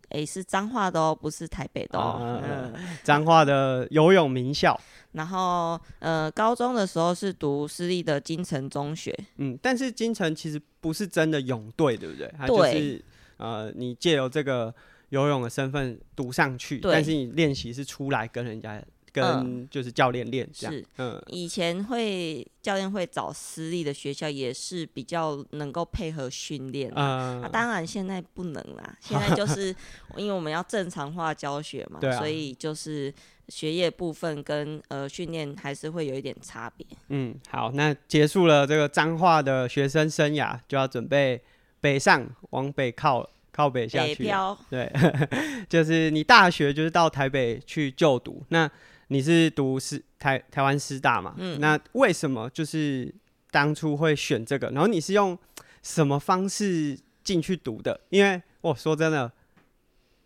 [0.08, 2.72] 哎、欸，是彰化的哦，不是台北的哦，嗯，
[3.04, 4.78] 彰化的游泳名校。
[5.12, 12.32] 然后呃，高中的时候是读私立的金城中学，嗯，但是金城其实不是真的泳队，对不对？
[12.36, 13.02] 它就是
[13.36, 14.74] 呃，你借由这个。
[15.10, 18.82] 游泳的身份读上去，但是你练习是出来跟人家
[19.16, 20.72] 跟就是教练练这样。
[20.72, 26.92] 是，嗯，以前会教练会找私立的学校，也是比较能够配合训练。
[26.94, 29.74] 嗯、啊，当然现在不能啦，现在就是
[30.16, 33.12] 因为我们要正常化教学嘛，啊、所以就是
[33.48, 36.86] 学业部分跟呃训练还是会有一点差别。
[37.08, 41.40] 嗯，好，那结束了这个彰化的学生生涯，就要准备
[41.80, 43.26] 北上往北靠。
[43.52, 44.30] 靠北下去，
[44.68, 44.92] 对，
[45.66, 48.70] 就是你大学就是到台北去就读，那
[49.08, 51.34] 你是读师台台湾师大嘛？
[51.38, 53.14] 嗯，那为什么就是
[53.50, 54.68] 当初会选这个？
[54.70, 55.38] 然后你是用
[55.82, 58.00] 什么方式进去读的？
[58.08, 59.30] 因为我说真的，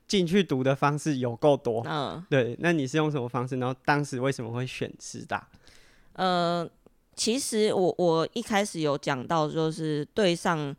[0.07, 3.57] 进去读的方式有够多，嗯，对，那你是用什么方式？
[3.59, 5.49] 然后当时为什么会选师大？
[6.15, 6.69] 呃。
[7.17, 10.75] 其实我我一开始有讲到，就是对上。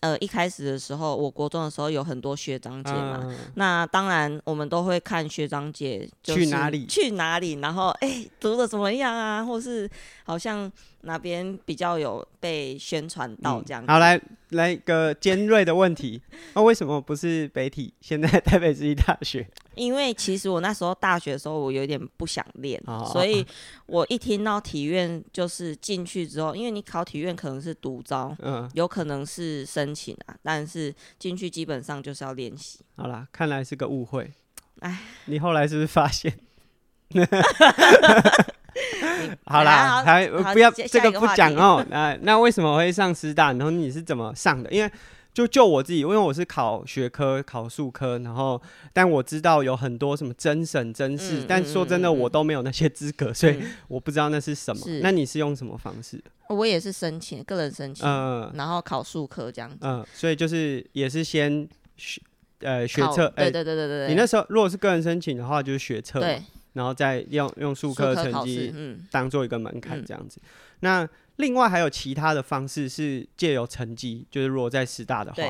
[0.00, 9.90] 呃，一开始的时候，我国中的时候有很多学长姐嘛，嗯、那当然我们都会看学长姐去哪里去哪里，然后哎、欸，读的怎么样啊，或是
[10.24, 10.70] 好像
[11.02, 13.88] 哪边比较有被宣传到这样、嗯。
[13.88, 16.22] 好，来来一个尖锐的问题，
[16.54, 17.92] 那、哦、为什么不是北体？
[18.00, 19.46] 现在 台北市立大学？
[19.74, 23.46] 因为其实我那时候大学的时候，我有点不想练，哦、所以
[23.86, 32.80] 我一听到体院就是进去之后，因为你考体院可能是独招，嗯，有可能是申请啊，但是进去基本上就是要练习。
[32.96, 34.30] 好啦，看来是个误会。
[34.80, 36.38] 哎，你后来是不是发现？
[39.46, 41.84] 好啦，还不要这个不讲哦。
[41.90, 43.52] 那 那为什么会上师大？
[43.52, 44.70] 然后你是怎么上的？
[44.70, 44.90] 因为
[45.34, 48.60] 就就我自己，因为我是考学科、考数科，然后
[48.92, 54.82] 但我知道有很多什么真审、真试，但说真的，我都没有那些资格，所以我不知道那是什么。
[55.00, 56.20] 那你是用什么方式？
[56.48, 59.78] 我也是申请个人申请，嗯，然后考数科这样子。
[59.82, 62.20] 嗯，所以就是也是先学
[62.60, 64.08] 呃学测，对对对对对。
[64.08, 66.42] 你那时候如果是个人申请的话，就是学测，对，
[66.78, 70.40] 然后再用用数科成绩，嗯，当做一个门槛这样子。
[70.78, 75.42] 那另外还有其他的方式是借由成绩，就是如果在师大的话，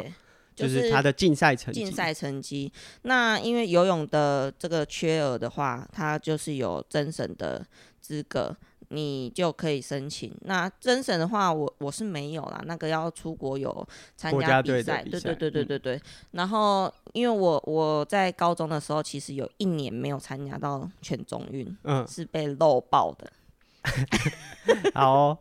[0.55, 1.85] 就是他的竞赛成绩。
[1.85, 7.62] 竞赛成绩，那因为游泳的这个缺额的话，他就是有增审的
[8.01, 8.57] 资格，
[8.88, 10.35] 你就可以申请。
[10.42, 15.96] 那甄审的话，我我是没有啦，那个要出国有参加比赛，对对对对对对。
[15.96, 23.31] 嗯、然后因为我我在高中的时候，其实有一年没有参加到全中运，嗯，是被漏报的。
[24.92, 25.38] 好、哦，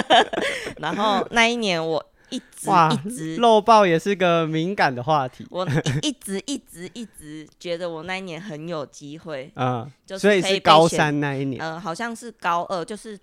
[0.78, 2.70] 然后那一年我一直
[3.04, 5.46] 一直漏报也是个敏感的话题。
[5.50, 5.66] 我
[6.02, 13.18] 一直一直一直觉得我那一年很有机会，嗯，就是所以是高三那一年，呃，好像是高二，就是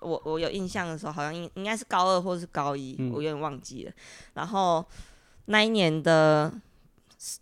[0.00, 3.92] 我我有印象的时候，好像应应该是高二或是高一，嗯、我有点忘记了。
[4.34, 4.84] 然后
[5.46, 6.52] 那一年的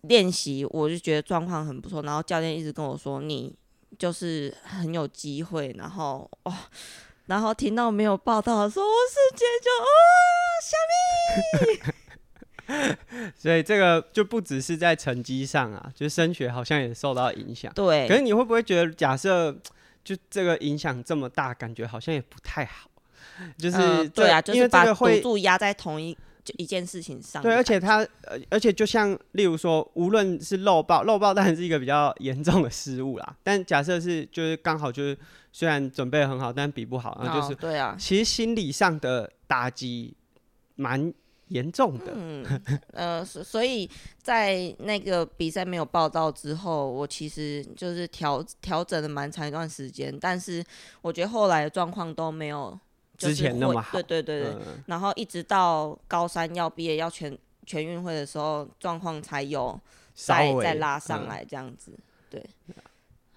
[0.03, 3.55] 练习，我就觉得状况很不错，然后教练一直跟我说你。
[3.99, 6.57] 就是很有机会，然后哇、哦，
[7.29, 9.87] 然后听到没有报道的时候，我瞬间就啊，
[10.67, 10.77] 小
[13.15, 17.73] 米， 所以这个就不只是在成绩上啊，就升学好像也受到影响。
[17.75, 19.57] 对，可是你会不会觉得，假设
[20.03, 22.91] 就这个影响这么大，感觉好像也不太好？
[23.57, 26.19] 就是、呃、对啊，就是把赌注压在同一。
[26.49, 33.37] 就一件事情上，对，而且他，呃，而且就像例如说，无论是漏报，漏报当然是一个比较严重的失误啦。
[33.43, 35.19] 但假设是，就是刚好就是，
[35.53, 40.17] 虽然准备很好，但比不好，然后就是，对啊，其实心理上的打击
[40.77, 41.13] 蛮
[41.49, 42.15] 严重的。
[42.15, 42.43] 嗯，
[42.95, 43.87] 呃，所以
[44.23, 50.65] 在那个比赛没有报道之后，我其实就是调调整了蛮长一段时间，但是
[51.03, 52.79] 我觉得后来的状况都没有。
[53.19, 59.79] 之前那么好，对对对对，嗯、然后一直到高三要毕业要全全运会的时候，状况才有
[60.15, 61.91] 再微再拉上来这样子。
[61.93, 62.47] 嗯、对，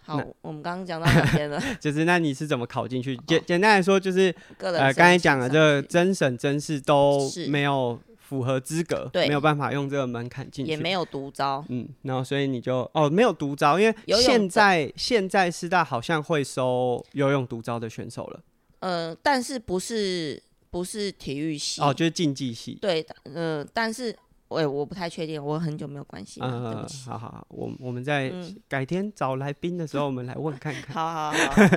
[0.03, 1.59] 好，我们刚刚讲到哪边了？
[1.81, 3.17] 就是那你是怎么考进去？
[3.25, 11.65] 简、哦、简单来说，就是呃，刚才讲的这个甄审真试都没有符合资格，对，没有办法用这个门槛进去，也没有独招。
[11.69, 18.39] 嗯，然后所以你就哦，没有独招，因为现在现在师大好像会收游泳独招的选手了。
[18.81, 22.77] 呃，但是不是不是体育系哦，就是竞技系。
[22.81, 24.15] 对的，呃，但是
[24.47, 26.47] 我、欸、我不太确定，我很久没有关系了。
[26.47, 28.33] 嗯、呃，好好好，我我们在
[28.67, 30.93] 改天找来宾的时候，我们来问看看。
[30.93, 31.67] 好 好好，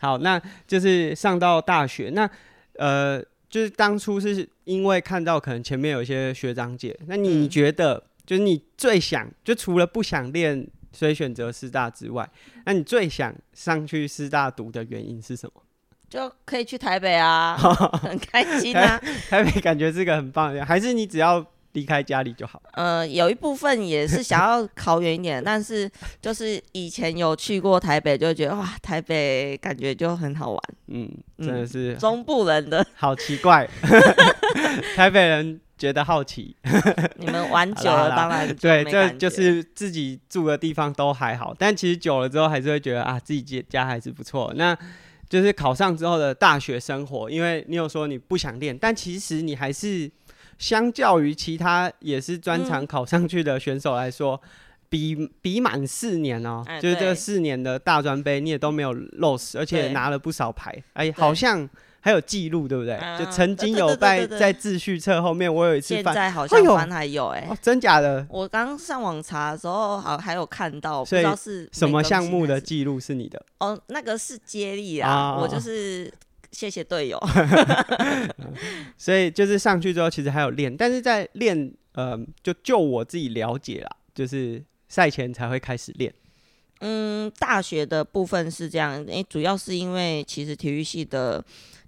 [0.00, 2.28] 好，那就是上到大学，那
[2.74, 12.30] 呃，就是当初是因为看到可能前面有一些学长姐，那你觉得、嗯、就是你最想，就除了不想练，所以选择师大之外，
[12.66, 15.62] 那你最想上去师大读的原因是什么？
[16.12, 17.56] 就可以去台北啊，
[18.02, 19.00] 很开心啊。
[19.30, 22.60] 台北感觉是个很棒的，还是你只要离开家里就好？
[22.72, 30.60] 呃，有一部分也是想要考远一点，但是就是以前有去过台北，就觉得哇，台北感觉就很好玩。
[30.88, 33.66] 嗯，真的是、嗯、中部人的好奇怪，
[34.94, 36.54] 台北人觉得好奇。
[37.16, 44.52] 你们玩久了，当然对，这就是自己住的地方都还好，但其实久了之后，还是会觉得啊，自己家还是不错。
[44.56, 44.76] 那。
[45.32, 50.10] 就是考上之后的大学生活，因为你有说你不想练，但其实你还是
[50.58, 54.48] 相较于其他也是专长考上去的选手来说，嗯、
[54.90, 61.66] 比比满四年哦、就是这四年的大专杯你也都没有 lose，，而且拿了不少牌，哎对，好像。
[62.04, 62.98] 还有记录，对不对？
[63.16, 68.26] 就曾经有在在秩序册后面，我有一次翻，现在好像翻还有哎，真假的？
[68.28, 73.40] 我刚上网查的时候，好还有看到，不知道是什么项目的记录是你的？
[73.58, 76.12] 哦，那个是接力啊，我就是
[76.50, 77.16] 谢谢队友。
[78.98, 86.12] 所以就是上去之后，其实还有练，但是在练，呃，就就我自己了解啦，就是赛前才会开始练。
[86.80, 91.40] 嗯，大学的部分是这样，诶，主要是因为其实体育系的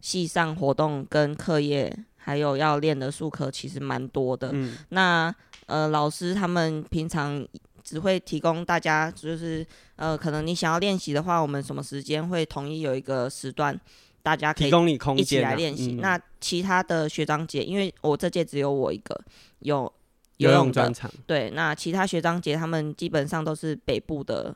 [0.04, 4.50] 系上活动跟课业，还有要练的术科，其实蛮多的。
[4.52, 7.42] 嗯，那呃，老师他们平常
[7.82, 13.74] 只会提供大家，就是呃，可能你想要练习的话，我们什么时间会统一有一个时段，
[14.22, 14.70] 大家可以
[15.16, 15.92] 一起来练习。
[15.92, 19.18] 那其他的学长姐，因为我这届只有我一个
[19.60, 19.90] 有
[20.36, 24.54] 游泳专场，对，那其他学长姐他们基本上都是北部的。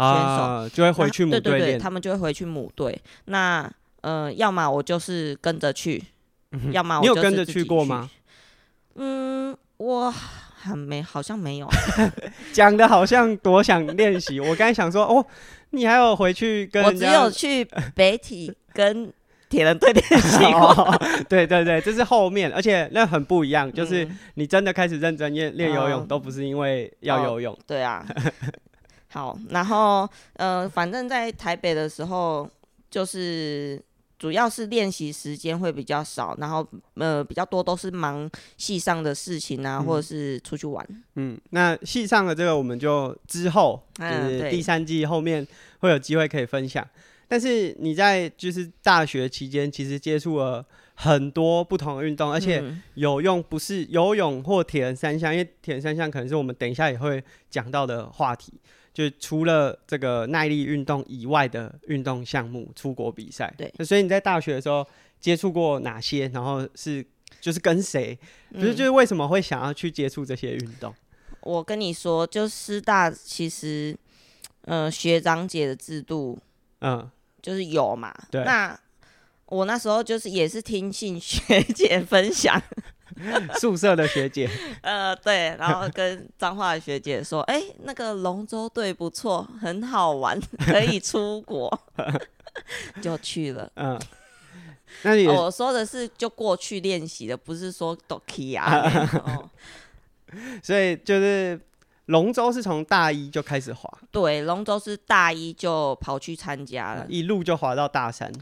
[0.00, 2.98] 选手、啊、就会回去母队，对对对，他们就会回去母队。
[3.26, 6.02] 那呃，要么我就是跟着去，
[6.52, 7.00] 嗯、要么我。
[7.02, 8.10] 你有跟着去过吗？
[8.94, 11.68] 嗯，我还没，好像没有。
[12.52, 14.40] 讲的好像多想练习。
[14.40, 15.24] 我刚才想说，哦，
[15.70, 16.84] 你还有回去跟？
[16.84, 19.12] 我只有去北体跟
[19.48, 20.98] 铁人队练 习过。
[21.28, 23.72] 对对对，这是后面，而且那很不一样。
[23.72, 27.54] 就是你真的开始认真练练游泳，嗯、都不是因为要游泳。
[27.54, 28.04] 哦、对啊。
[29.12, 32.48] 好，然后呃，反正在台北的时候，
[32.88, 33.82] 就是
[34.20, 36.64] 主要是练习时间会比较少，然后
[36.96, 40.86] 呃比较多都是忙戏上的事情啊，嗯、或者是出去玩。
[41.14, 45.44] 嗯，那戏上的这个我们就之后就是第三季后面
[45.78, 46.84] 会有机会可以分享。
[46.84, 50.62] 嗯、但是你在就是大学期间，其实接触了
[50.96, 52.62] 很多不同的运动，而且
[52.96, 58.52] 有用不是游泳或铁人三项，因为铁人三项可能是我们等一下也会讲到的话题。
[58.92, 63.52] 就除了这个耐力运动以外的运动项目，出国比赛。
[63.56, 64.86] 对，所以你在大学的时候
[65.20, 66.28] 接触过哪些？
[66.28, 67.04] 然后是
[67.40, 68.18] 就是跟谁？
[68.52, 70.94] 不是就是为什么会想要去接触这些运动？
[71.40, 73.96] 我跟你说，就师大其实，
[74.62, 76.38] 呃，学长姐的制度，
[76.80, 77.08] 嗯，
[77.40, 78.14] 就是有嘛。
[78.30, 78.44] 对。
[78.44, 78.78] 那
[79.46, 82.60] 我那时候就是也是听信学姐分享。
[83.60, 84.48] 宿舍的学姐，
[84.82, 91.70] 呃，对，然后跟彰化的学姐说，哎、欸，那个龙舟队不错，很好玩，可以出国，
[93.00, 93.70] 就去了。
[93.76, 94.00] 嗯，
[95.02, 99.50] 那你、哦、我说的是就过去练习的，不是说都可以啊。
[100.62, 101.60] 所以就是
[102.06, 108.32] 龙舟是从大一就开始滑，对，龙舟是大一就跑去参加了，一路就滑到大三。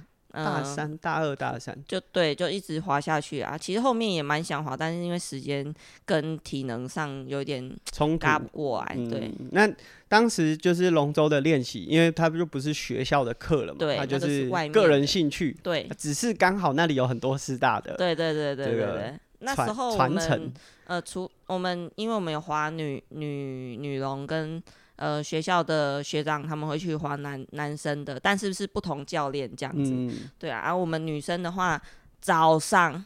[0.44, 3.56] 大三、大二、大三，就对，就一直滑下去啊。
[3.56, 5.74] 其实后面也蛮想滑，但是因为时间
[6.04, 8.94] 跟体能上有点冲搭不过来。
[9.08, 9.68] 对，那
[10.08, 15.56] 当时就是龙舟的练习，因为它就不是学校的课了嘛，对，它就是个人兴趣。
[15.62, 17.94] 对，只是刚好那里有很多师大的。
[17.96, 19.14] 对对对对对对。
[19.40, 20.52] 那时候我们
[20.86, 24.62] 呃，除我们，因为我们有滑女女女龙跟。
[24.98, 30.58] 呃，学校的学长他们会去划男男生的，但是是不同教练这样子，嗯、对啊。
[30.58, 31.80] 而、啊、我们女生的话，
[32.20, 33.04] 早上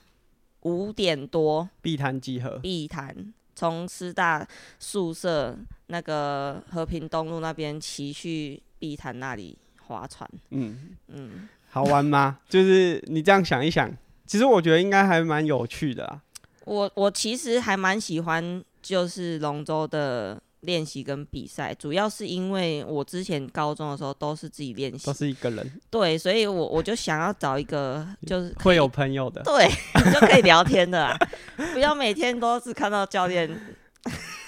[0.62, 5.54] 五点多，碧潭集合，碧潭从师大宿舍
[5.88, 10.26] 那个和平东路那边骑去碧潭那里划船。
[10.48, 12.38] 嗯嗯，嗯好玩吗？
[12.48, 13.94] 就是你这样想一想，
[14.26, 16.22] 其实我觉得应该还蛮有趣的啊。
[16.64, 20.40] 我我其实还蛮喜欢，就是龙舟的。
[20.62, 25.80] 练习跟比赛，主要是因为我之前高中的时候都是自己练习，都是一个人。
[25.90, 29.68] 对，所以我我就想要找一个 就是会有朋友的，对，
[30.12, 31.18] 就可以聊天的啦，
[31.74, 33.48] 不要每天都是看到教练。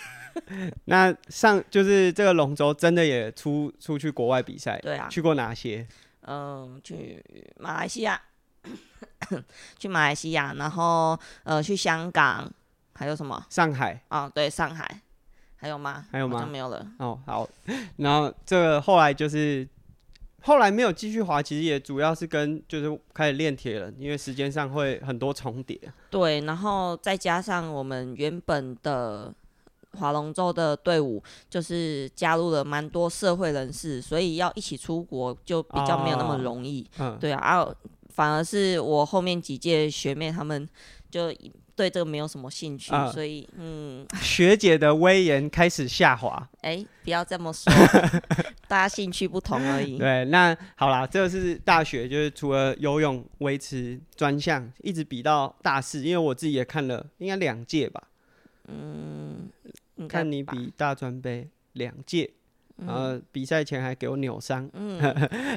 [0.87, 5.87] 那上就是这个龙舟真的也出出去国外比赛，对啊，去过哪些？
[6.27, 7.23] 嗯，去
[7.59, 8.21] 马来西亚，
[9.79, 12.51] 去马来西亚，然后呃去香港，
[12.95, 13.45] 还有什么？
[13.51, 15.01] 上海啊，对，上海。
[15.65, 16.05] 还有吗？
[16.13, 16.45] 还有吗？
[16.45, 16.87] 没有了。
[16.99, 17.49] 哦，好。
[17.97, 19.67] 然后这个后来就是
[20.43, 25.81] 后来没有继续滑，其实也主要是跟就是开始练铁了，因为时间上会很多重叠。
[26.11, 29.33] 对，然后再加上我们原本的
[29.93, 36.83] 划龙舟的队伍，就是加入了蛮多社会人士，所以要一起出国就比较没有那么容易。
[36.99, 37.75] 哦、嗯，对啊，啊，
[38.11, 40.69] 反而是我后面几届学妹他们
[41.11, 41.33] 就。
[41.77, 46.49] 对这个没有什么兴趣，呃、所以嗯， 学姐的威严开始下滑。
[46.63, 47.73] 哎，不要这么说，
[48.69, 49.99] 大家兴趣不同而已。
[49.99, 58.05] 对，那好啦，这个是大学，就是除了游泳维持专项，一直比到大四，因为我自己也看了，应该两届吧。
[58.69, 59.51] 嗯，
[60.09, 62.31] 看你比大专杯两届，
[62.79, 64.71] 嗯、然后比赛前还给我扭伤。
[64.75, 65.01] 嗯，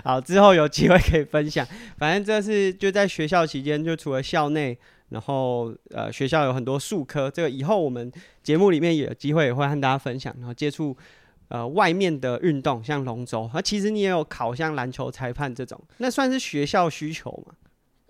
[0.03, 1.63] 好，之后有机会可以分享。
[1.97, 4.75] 反正这是就在学校期间，就除了校内。
[5.09, 8.11] 然后，呃，学校有很多术科，这个以后我们
[8.43, 10.35] 节目里面也有机会也会和大家分享。
[10.37, 10.95] 然后接触，
[11.47, 13.49] 呃，外面的运动，像龙舟。
[13.53, 17.53] 那其实你也有考像篮球裁判这种，那算是学校需求吗？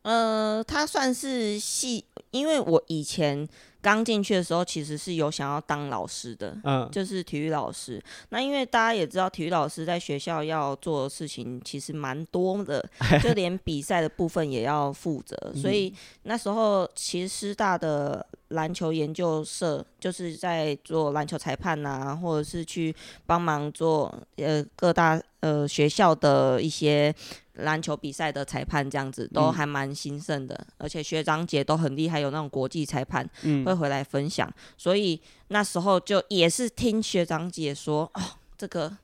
[0.04, 3.48] 呃，它算是系，因为我以前。
[3.82, 8.04] 刚进去的时候，其实是有想要当老师的，嗯，就是体育老师。
[8.30, 12.84] 那因为大家也知道，体育老师在学校要做的事情其实蛮多的，
[13.24, 15.36] 就连比赛的部分也要负责。
[15.56, 22.94] 所以那时候，其实师大的篮球研究社就是在做篮球裁判啊，或者是去
[23.26, 27.14] 帮忙做呃各大呃学校的一些。
[27.58, 33.28] 篮球比赛的裁判这样子都还蛮兴盛的，嗯、而且学长姐都很厉害，有那种国际裁判
[33.66, 38.22] 会回来分享，嗯、所以那时候就也是听学长姐说，哦，
[38.58, 38.96] 这个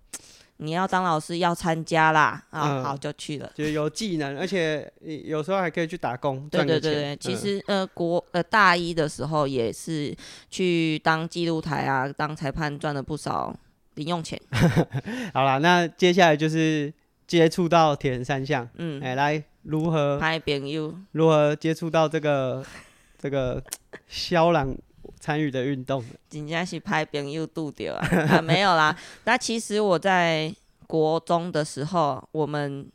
[0.58, 4.92] 你要当老师要参加啦，啊，嗯、好就去了，就有技能，而且
[5.26, 10.16] 有时候还可以去打工，对对对对，其实呃国呃大一的时候也是
[10.50, 13.56] 去当记录台啊，当裁判赚了不少
[13.96, 14.40] 零用钱。
[15.34, 16.94] 好啦，那接下来就是。
[17.34, 20.96] 接触到铁人三项，嗯，哎、欸，来如何拍朋友？
[21.14, 22.64] 如何接触到这个
[23.18, 23.60] 这个
[24.08, 24.72] 萧朗
[25.20, 26.06] 参与的运动？
[26.30, 28.40] 真正是拍朋友度掉啊，啊！
[28.40, 28.96] 没有啦。
[29.26, 30.54] 那其实我在
[30.86, 32.88] 国中的时候，我们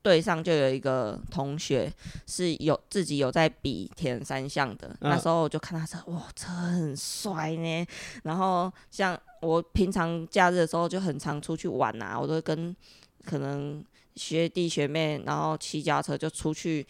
[0.00, 1.92] 队上就有一个同学
[2.26, 4.88] 是有自己有在比铁人三项的。
[5.02, 7.86] 嗯、那时候我就看他车，哇，车很帅呢。
[8.22, 12.74] 然后像我平常假日的时候就很常出去玩啊，我都会跟。
[13.26, 16.86] 可能学弟学妹，然后骑脚车就出去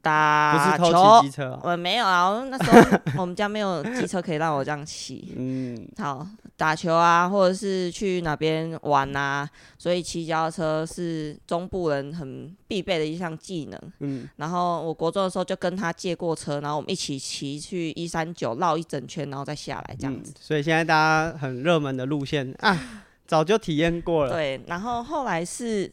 [0.00, 1.20] 打球。
[1.22, 1.60] 机车哦？
[1.64, 5.34] 我没有啊，那时候 我们家没有机车可以让我这样骑。
[5.36, 6.24] 嗯，好，
[6.56, 13.92] 打球啊，或者是去哪边玩啊，所以骑脚车是中部人很必备的一项技能。
[13.98, 20.30] 嗯，然后我国中的时候就跟他借过车，然后我们一起骑去一三九绕一整圈，然后再下来这样子。
[20.30, 23.02] 嗯，所以现在大家很热门的路线啊。
[23.26, 24.32] 早就体验过了。
[24.32, 25.90] 对，然后后来是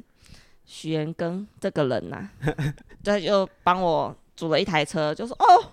[0.66, 2.30] 许延庚这个人呐、啊，
[3.04, 5.72] 他就帮我组了一台车，就说：“哦，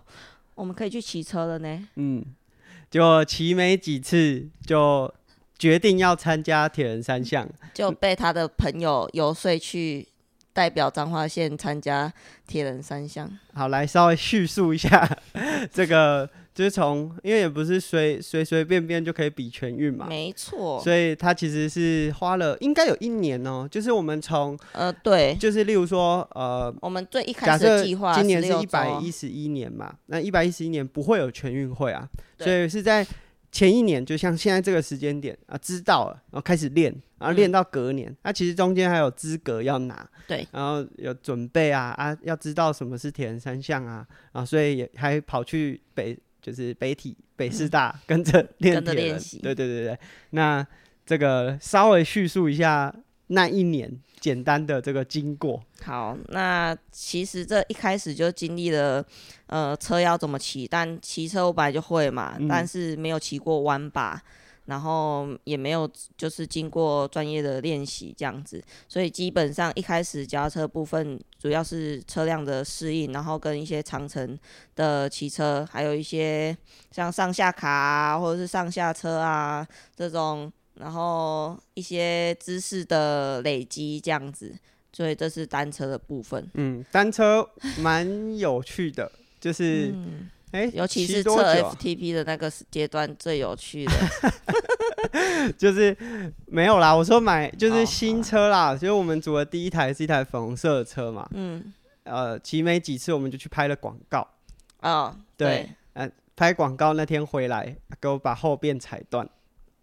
[0.55, 2.25] 我们可以去骑车了呢。”嗯，
[2.91, 5.13] 就骑没几次，就
[5.59, 10.09] 决定要参加铁人三项，就被他的朋友游说去
[10.53, 12.13] 代表彰化县参加
[12.47, 13.31] 铁人三项。
[13.55, 15.19] 好，来稍微叙述一下
[15.73, 16.29] 这个。
[16.53, 23.69] 就是从，因为也不是随随随便便就可以比全运嘛，没错，所以他其实是花了应该有一年哦、喔。
[23.69, 33.07] 就是我们从呃对，就是例如说呃，我们最一开始的计划，今年是一百一十一年嘛，那一百一十一年不会有全运会啊，所以是在
[33.53, 46.19] 前一年，就像现在这个时间点啊，知道了，然后开始练，然后练到隔年，那、嗯啊、其实中间还有资格要拿，对，然后有准备啊啊，要知道什么是铁人三项啊啊，所以也还跑去北。
[46.41, 49.99] 就是北体北师大跟着练铁人，对对对对。
[50.31, 50.67] 那
[51.05, 52.95] 这个稍微叙述一下
[53.29, 55.63] 那一年简单的这个经过。
[55.83, 59.05] 好，那其实这一开始就经历了，
[59.47, 64.23] 呃，车要怎么骑，但骑车我本来就会嘛，嗯、但是没有骑过弯把。
[64.71, 74.39] 然后也没有就是经过专业的练习这样子，所以基本上一开始脚踏车部分主要是车辆的适应，然后跟一些长城
[74.77, 76.57] 的骑车，还有一些
[76.93, 79.67] 像上下卡啊，或者是上下车啊
[79.97, 84.55] 这种，然后一些知识的累积这样子，
[84.93, 86.49] 所以这是单车的部分。
[86.55, 87.47] 嗯，单车
[87.81, 89.11] 蛮有趣的，
[89.41, 89.93] 就是。
[89.93, 95.97] 嗯哎，欸、尤其是测 FTP 的那个阶段最有趣的， 就是
[96.47, 96.95] 没有啦。
[96.95, 101.29] 我说买就是新车啦，所以、哦、我们组的第一台是一台粉红色的车嘛。
[101.33, 101.73] 嗯，
[102.05, 104.27] 呃，骑没几次我们就去拍了广告。
[104.81, 109.29] 哦，对，嗯、呃，拍广告那天回来给我把后边踩断。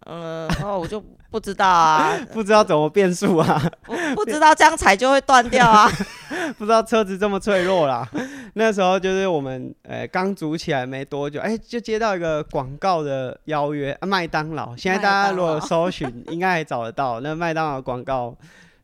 [0.06, 5.90] 嗯，然后我就不知道啊， 不知道怎么变速啊， 不不知道这样踩就会断掉啊，
[6.56, 8.08] 不知道车子这么脆弱啦。
[8.54, 14.74] 那时候就是我们呃刚组起来没多久，哎、欸，就接到一个广告的邀约啊，麦当劳。
[14.76, 18.34] 现在大家如果搜寻，应该还找得到那麦当劳广告。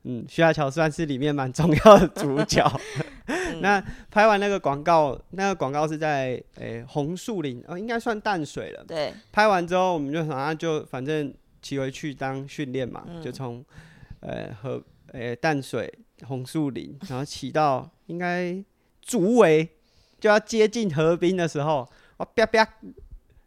[0.05, 2.65] 嗯，徐亚乔算是里面蛮重要的主角。
[3.27, 8.85] 嗯、那拍完那个广告，那个广告是在诶红树林，哦，应该算淡水了。
[8.87, 9.13] 对。
[9.33, 11.33] 拍完之后，我们就马上就反正
[11.63, 13.65] 骑回去当训练嘛，嗯、就从
[14.21, 14.83] 呃和
[15.13, 15.93] 诶淡水
[16.27, 18.63] 红树林，然后骑到应该
[19.01, 19.67] 竹围，
[20.21, 21.89] 就要接近河滨的时候，
[22.19, 22.69] 我啪啪，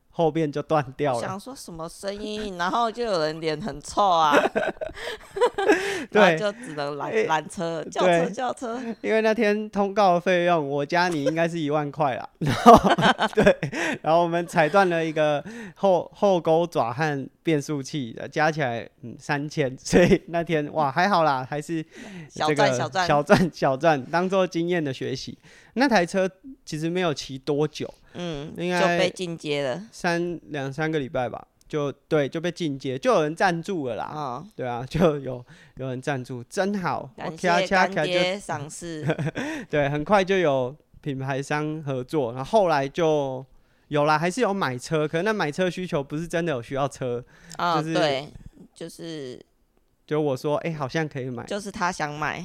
[0.10, 1.22] 后边就断掉了。
[1.22, 4.36] 想说什么声音，然后就有人脸很臭啊，
[6.12, 8.80] 对，就只能拦拦车，叫车叫车。
[9.02, 12.30] 因为那天通告费用，我加你应该是一万块啦。
[12.40, 12.92] 然后
[13.36, 13.56] 对，
[14.02, 15.44] 然后我们踩断了一个
[15.76, 21.84] 后后钩爪和变速器，加起来嗯三千， 所以那天哇还好啦，还是
[22.30, 25.38] 小赚小赚小赚小赚，当做经验的学习。
[25.74, 26.30] 那台车
[26.66, 35.46] 其实没有骑多久，嗯，应该就被进阶了，三两三个礼拜吧，就对，就被进阶，就有人赞助了啦，哦、对啊，就有
[35.76, 39.06] 有人赞助，真好，感谢干爹赏识，
[39.70, 43.46] 对，很快就有品牌商合作，然后后来就
[43.90, 47.24] 有啦，还是有买车，可能那买车需求不是真的有需要车，
[47.58, 48.30] 哦、就是对，
[48.74, 49.40] 就是。
[50.08, 52.42] 就我说，哎、欸，好像可以买，就是他想买，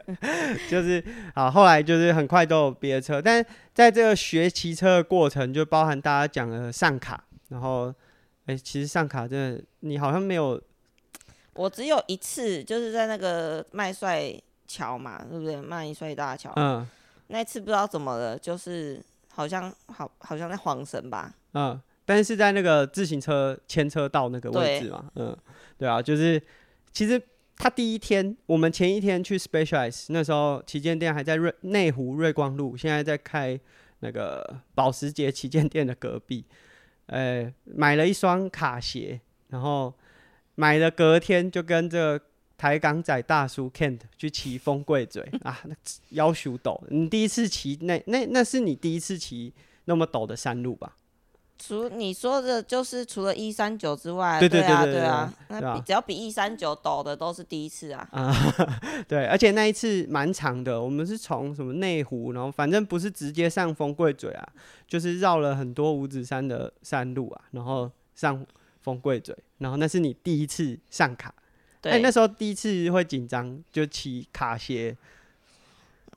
[0.70, 1.04] 就是
[1.34, 3.44] 好，后来就是很快都有别的车，但
[3.74, 7.94] 在这个学骑车的过程，就包含大家讲的上卡，然后，
[8.46, 10.60] 哎、欸，其实上卡真的，你好像没有，
[11.54, 14.32] 我只有一次，就是在那个麦帅
[14.66, 15.60] 桥嘛，对不对？
[15.60, 16.86] 麦帅大桥，嗯，
[17.28, 19.00] 那次不知道怎么了，就是
[19.32, 25.36] 好像好，好像在晃神吧，嗯，但是在那个自行车牵车道那个位置嘛，嗯，
[25.78, 26.42] 对啊，就是。
[26.92, 27.20] 其实
[27.58, 33.60] 他第一天，我们前一天去 Specialized，那时候旗舰店还在瑞内湖瑞光路，现在在开
[33.98, 36.46] 那个保时捷旗舰店的隔壁。
[37.06, 39.92] 呃，买了一双卡鞋，然后
[40.54, 42.24] 买了隔天就跟这个
[42.58, 45.74] 台港仔大叔 Kent 去骑风柜嘴 啊，那
[46.10, 46.82] 腰手抖。
[46.88, 49.52] 你第一次骑那那那是你第一次骑
[49.84, 50.96] 那么陡的山路吧？
[51.58, 58.06] 除你说的，就是除了一三九之外，对对对啊，那比只要比一三九陡的都是第一次啊。
[58.12, 58.32] 啊，
[59.08, 64.48] 对，而且那一次蛮长的，我们是从什么内湖，然后反正不是直接上风柜嘴啊，
[64.86, 68.44] 就是绕了很多五指山的山路啊，然后上
[68.82, 71.34] 风柜嘴，然后那是你第一次上卡，
[71.80, 74.96] 对，欸、那时候第一次会紧张，就骑卡鞋。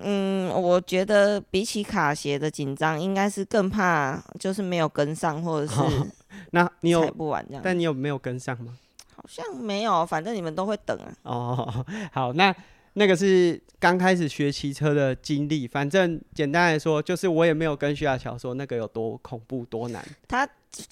[0.02, 5.82] 嗯，我觉得比起卡鞋的紧张，应该是更怕就是没有跟上，或者是
[6.52, 7.62] 那你有踩不完这样。
[7.64, 8.78] 但你有没有跟上吗？
[9.16, 11.14] 好像没有，反正你们都会等啊。
[11.24, 12.56] 哦， 好，那
[12.94, 15.68] 那个是刚开始学骑车的经历。
[15.68, 20.04] 反正简单来说，就是我也没有跟徐亚乔说那个有多恐怖多难。
[20.28, 20.48] 他。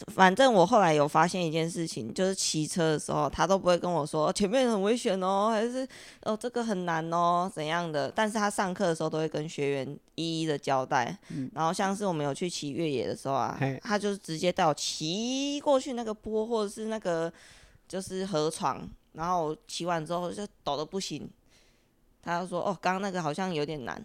[0.07, 5.88] 反正我后来有发现一件事情，就是骑车的时候，他都不会跟我说前面很危险哦，还是
[6.23, 8.11] 哦这个很难哦怎样的。
[8.13, 11.17] 但是他上课的时候都会跟学员一一的交代。
[11.30, 17.32] 嗯、然后像是我们有去骑越野的时候啊，他就是直接带我骑过去那个坡，或者是那个
[17.88, 21.30] 就是河床，然后骑完之后就抖得不行。
[22.23, 24.03] 他就说哦，刚刚那个好像有点难。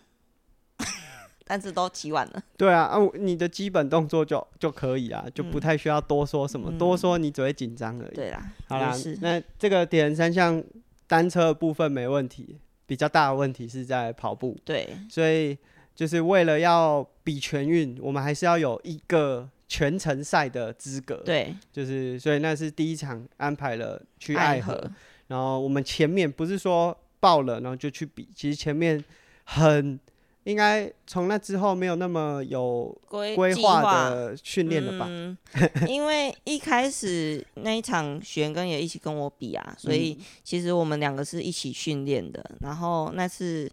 [1.46, 2.42] 但是都骑完了。
[2.56, 8.14] 对啊，啊，你的基本动作就就可以啊，就不太需要多说什么，嗯、多说你只会紧张而已。
[8.14, 10.62] 对啦，好啦，是那这个铁人三项
[11.06, 14.56] 单车的部分没问题，比较大的问题是在跑步。
[14.64, 15.56] 对，所以
[15.94, 21.16] 就是为了要比全运，我们还是要有一个全程赛的资格。
[21.24, 24.90] 对，就是所以那是第一场安排了去爱河，
[25.26, 29.02] 然后我们前面不是说报了然后就去比，其实前面
[29.44, 29.98] 很。
[30.44, 35.06] 应该从那之后没有那么有规划的训练了吧？
[35.08, 35.38] 嗯，
[35.86, 42.44] 因为一开始那一场玄根也一起跟我比啊，所以其实我们两个是一起训练的。
[42.60, 43.70] 然后那次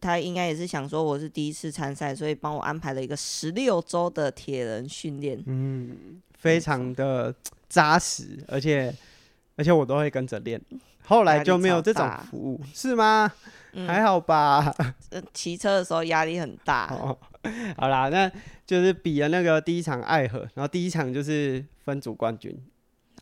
[0.00, 5.42] 他应该也是想说我是第一次参赛，所以帮我安排了一个十六周的铁人训练。
[5.46, 7.34] 嗯，非常的
[7.68, 8.94] 扎实，而且
[9.56, 10.60] 而且我都会跟着练。
[11.04, 13.32] 后来就没有这种服务，是吗？
[13.72, 14.74] 嗯、还好吧，
[15.32, 16.86] 骑车的时候压力很大。
[16.94, 17.16] 哦。
[17.76, 18.30] 好啦，那
[18.64, 22.56] 就是比了那个第一场爱河，然后第一场就是分组冠军。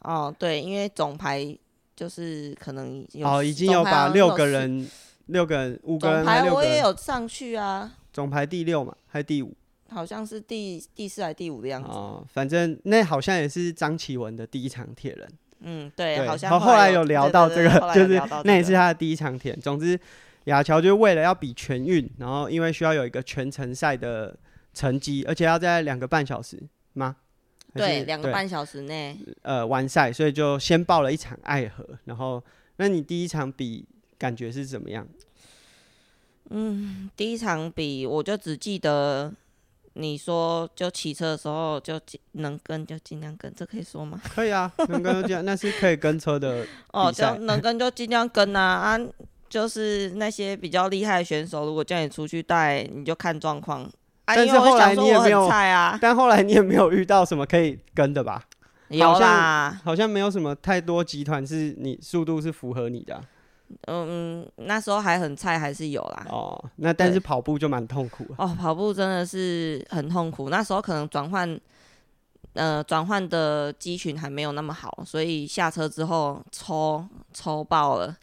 [0.02, 1.56] 哦，对，因为总排
[1.96, 4.86] 就是可能有哦，已经有把六个人、
[5.26, 7.92] 六个人、五个人还六个人，总排我也有上去啊。
[8.12, 9.56] 总排第六嘛，还是第五？
[9.88, 11.88] 好像是第第四还是第五的样子。
[11.88, 15.28] 哦，反正那好像也是张启文的第一场铁人。
[15.60, 19.56] 嗯，对，对好像后来有聊到这个，就是那也是他的第一场铁。
[19.56, 19.98] 总之。
[20.44, 24.34] 亚乔就为了要比全运，然后因为需要有一个全程赛的
[24.72, 26.58] 成绩，而且要在两个半小时
[26.94, 27.16] 吗？
[27.74, 31.86] 对，两个半小时内呃完赛，所以就先报了一场爱河。
[32.04, 32.42] 然后，
[32.76, 33.86] 那你第一场比
[34.18, 35.06] 感觉是怎么样？
[36.48, 39.32] 嗯，第一场比我就只记得
[39.92, 42.00] 你说就骑车的时候就
[42.32, 44.20] 能跟就尽量跟，这可以说吗？
[44.34, 49.00] 可以啊，能跟就尽量，那是可以跟车的 哦，就能跟就尽量跟啊啊。
[49.50, 53.86] 就是那些比较厉害的选手，如果叫你出去带，你就看状况
[54.24, 58.44] 但是后来你也没有菜啊，但后来你也没有遇到什么可以跟的吧？
[58.88, 63.20] 有啦，好像没有什么太多集团是你速度是符合你的、啊。
[63.86, 66.26] 嗯，那时候还很菜，还是有啦。
[66.28, 68.26] 哦，那但是跑步就蛮痛苦。
[68.36, 70.48] 哦，跑步真的是很痛苦。
[70.50, 71.60] 那时候可能转换，
[72.54, 78.16] 呃，转换的肌群还没有那么好，所以下车之后抽抽爆了。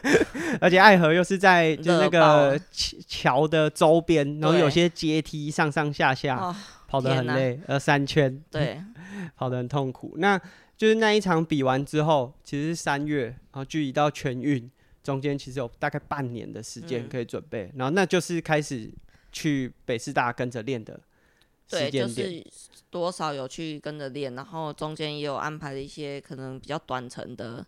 [0.60, 6.54] 而且爱河又是在就那个桥的周边，然后有些阶梯上上下下，哦、
[6.88, 8.82] 跑得很累，呃，三圈，对，
[9.36, 10.14] 跑得很痛苦。
[10.18, 10.38] 那
[10.76, 14.70] 就是那一场比完之后，其实是三月，然后距离到全运。
[15.02, 18.90] 中间其实有大概半年的时间可以准备，嗯，然后那就是开始
[19.32, 21.00] 去北师大跟着练的。
[21.70, 22.44] 对，就是
[22.90, 27.64] 多少有去跟着练，然后中间也有安排了一些可能比较短程的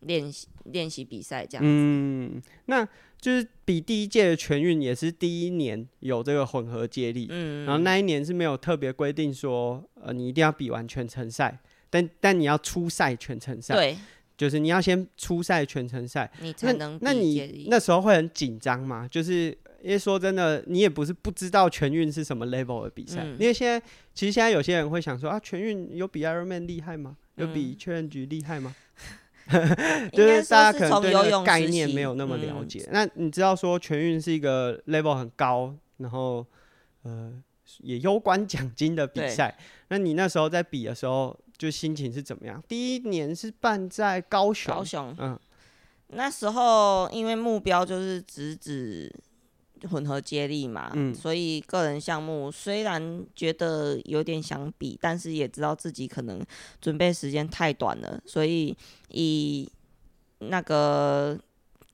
[0.00, 1.68] 练习练习比赛这样子。
[1.70, 2.86] 嗯，那
[3.20, 13.74] 就是比第一届的全运也是第一年有这个混合接力，嗯，然后那一年是没有特别规定说，呃，你一定要比完全程赛，但但你要初赛全程赛。
[13.74, 13.96] 对。
[14.36, 17.12] 就是你要先初赛全程赛，你才能那。
[17.12, 19.08] 那你那时候会很紧张吗？
[19.08, 19.52] 就是
[19.82, 23.32] 因为说真的，你也不是不知道全运是什么 level 的比赛，嗯。
[23.38, 23.80] 因为现在
[24.14, 27.16] 其实现在有些人会想说啊，全运有比 Ironman 厉害吗？
[27.36, 28.74] 有比 Challenge 厉害吗？
[29.50, 32.80] 嗯、 就是大家可能对那个概念没有那么了解。
[32.88, 36.44] 嗯、那你知道说全运是一个 level 很高，然后
[37.02, 37.32] 呃
[37.80, 39.56] 也攸关奖金的比赛。
[39.88, 42.62] 那你那时候在比的时候，就心情是怎么样？
[42.66, 45.38] 第一年是办在高雄，高雄，嗯，
[46.08, 49.10] 那时候因为目标就是直指
[49.90, 56.44] 混合接力嘛，嗯，所以个人项目虽然觉得有点想比，但是也知道自己可能
[56.80, 58.76] 准备时间太短了，所以
[59.08, 59.70] 以
[60.38, 61.38] 那个。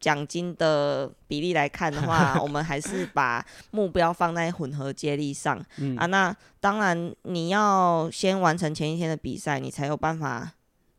[0.00, 6.04] 奖金的比例来看的话， 我们还是把目标放在混合接力上、嗯、啊。
[6.04, 10.52] 那当然，你要先完成前一天的比赛，你才有办法。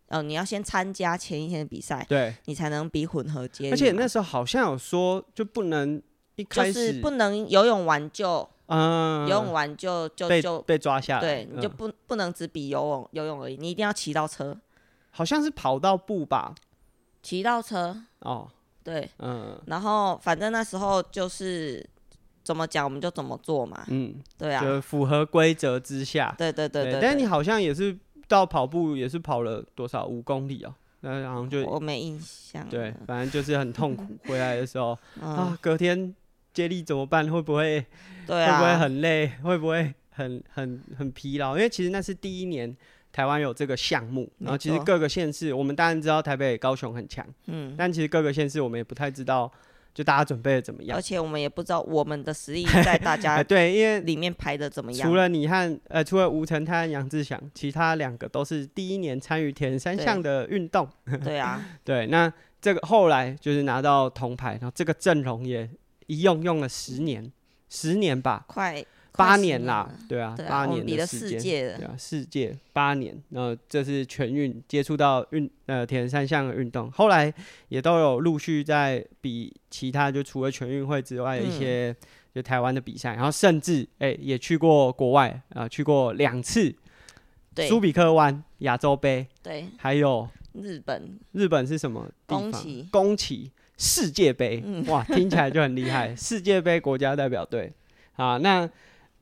[0.08, 3.72] 呃，你要先参加前一天的比赛，对，你才能比混合接力。
[3.72, 6.02] 而且那时候好像有说，就不能
[6.36, 11.22] 一开始、就是、不能游泳完就，嗯，游泳完就就被就被抓下来。
[11.22, 14.58] 对，你就不、嗯、不能只比游泳游泳而已，你一定要骑到车。
[15.12, 16.54] 好像是跑到步吧，
[17.24, 18.50] 骑到车哦。
[18.84, 21.84] 对，嗯，然后反正那时候就是
[22.44, 27.02] 怎么讲我们就怎么做嘛，嗯，对啊，就符合规则之下，对对对对，对。
[27.02, 34.04] 但是你好像也是到跑步也是跑了多少五公里哦，那然后就我没印象，对，反正就是很痛苦。
[34.28, 36.14] 回来的时候、 嗯、啊，隔天
[36.56, 37.30] 接力怎么办？
[37.30, 37.86] 会不会？
[38.26, 39.32] 对啊，会不会很累？
[39.43, 41.56] 会不会很很很疲劳？
[41.56, 42.76] 因为其实那是第一年。
[43.16, 49.49] 台湾有这个项目，然后其实各个县市，我们当然知道台北、高雄很强，嗯，但其实各个县市我们也不太知道，
[49.93, 55.08] 就大家准备的怎么样，而且我们也不知道我们的实力在大家 对，因为里面排的怎么样。
[55.08, 60.86] 除了你和呃，除了吴成泰和杨志祥，其他两个都是第一年参与铁人三项的运动。
[61.24, 62.30] 对啊， 对，那
[62.60, 65.70] 这个后来就是拿到铜牌，然后这个阵容也
[66.08, 67.32] 一用用了十年，
[67.70, 68.86] 十年吧，快。
[69.18, 77.34] 八年啦，对啊，对啊八年的时间，对啊，世界八年，然后这是全运接触到运呃铁人三项的运动，后来
[77.70, 86.76] 也都有陆续在比其他，就除了全运会之外的一些、嗯、就台湾的比赛，然后甚至哎、欸、也去过国外啊、呃，去过两次，
[87.70, 92.51] 苏比克湾亚洲杯，对，还有日本，日本是什么地方？
[92.51, 97.72] 宫崎，宫崎世界杯、嗯，哇，听起来就很厉害， 世界杯国家代表队
[98.16, 98.70] 啊，那。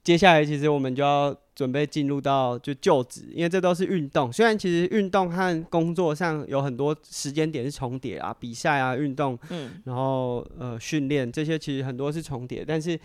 [0.04, 4.30] 接下来，其实我们就要准备进入到就就职，因为这都是运动。
[4.30, 12.66] 虽然其实运动和工作上有很多时间点是重叠啊，比赛啊，运动，嗯，然后呃训练这些其实很多是重叠。
[12.68, 13.00] 但是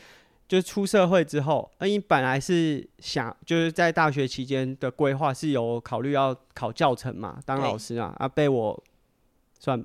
[0.49, 8.83] 就出社会之后，那你本来是想就是在大学期间的规划是有考虑要考教程嘛，当老师啊，啊被我
[9.57, 9.85] 算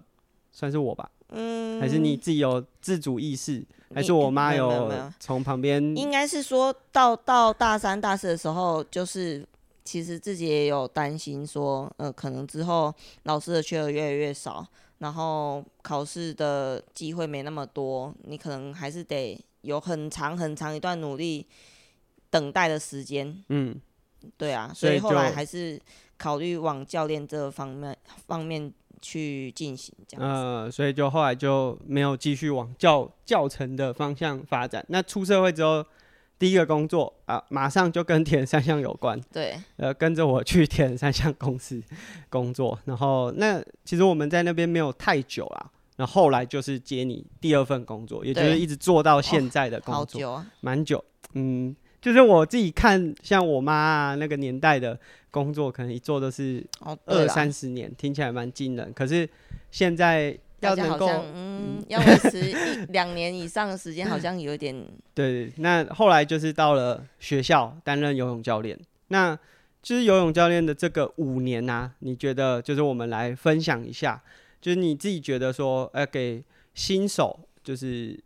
[0.52, 3.66] 算是我吧，嗯，还是你自己有自主意识？
[3.94, 9.48] 还是我妈有从旁边，应该是说到到大三、大四的时候，就是
[9.84, 12.92] 其实自己也有担心说，呃，可能之后
[13.24, 14.66] 老师的缺额越来越少，
[14.98, 21.46] 然后考试的机会没那么多，你可能还是得有很长很长一段努力
[22.32, 23.44] 等待的时间。
[23.50, 23.80] 嗯，
[24.38, 25.80] 对啊，所以后来还是
[26.18, 28.74] 考虑往教练这方面方面。
[29.04, 34.84] 去进行这样子，呃，所以就后来就没有继续往教教程的方向发展。
[34.88, 35.86] 那出社会之后，
[36.40, 39.20] 第一个工作啊，马上就跟铁人三项有关。
[39.32, 41.84] 对，呃，跟着我去铁人三项公司
[42.30, 42.80] 工作。
[42.86, 45.70] 然后那其实我们在那边没有太久啦。
[45.98, 51.06] 那后后来就是接你第二份工作，也就是一直做到现在的工作，蛮久，啊，蛮久。
[51.34, 55.00] 嗯，就是我自己看，像我妈啊那个年代的
[55.34, 56.64] 工作，可能一做都是
[57.06, 58.94] 二三十年，听起来蛮惊人。
[58.94, 59.28] 可是
[59.72, 62.54] 现在要能够，嗯，要维持一
[62.90, 64.86] 两年以上的时间，好像有点。
[65.16, 68.80] 对，那后来就是到了学校担任游泳教练。
[69.08, 69.36] 那
[69.82, 74.22] 就是游泳教练的这个五年啊，你觉得就是我们来分享一下，
[74.62, 76.44] 就是你自己觉得说，呃，给
[76.76, 78.20] 新手就是。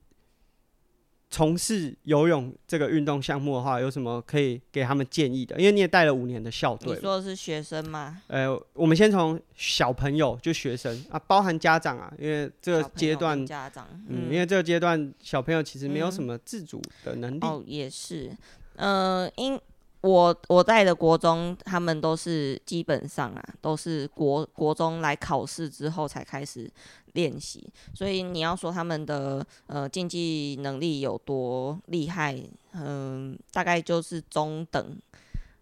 [1.30, 5.58] 从事游泳这个运动项目的话，有什么可以给他们建议的？
[5.60, 6.96] 因为你也带了五年的校队。
[6.96, 8.22] 你说的是学生吗？
[8.28, 17.40] 呃，我们先从小朋友，就学生啊，包含家长啊，因为这个阶段家长，嗯，因为这个阶段小朋友其实没有什么自主的能力。
[17.42, 18.32] 嗯、哦，也是，
[18.76, 19.60] 呃，因。
[20.02, 26.70] 我我在的国中，他们都是基本上啊，都是国国中来考试之后才开始
[27.14, 32.36] 练习，所以你要说他们的呃竞技能力有多厉害，
[32.74, 34.98] 嗯、呃，大概就是中等。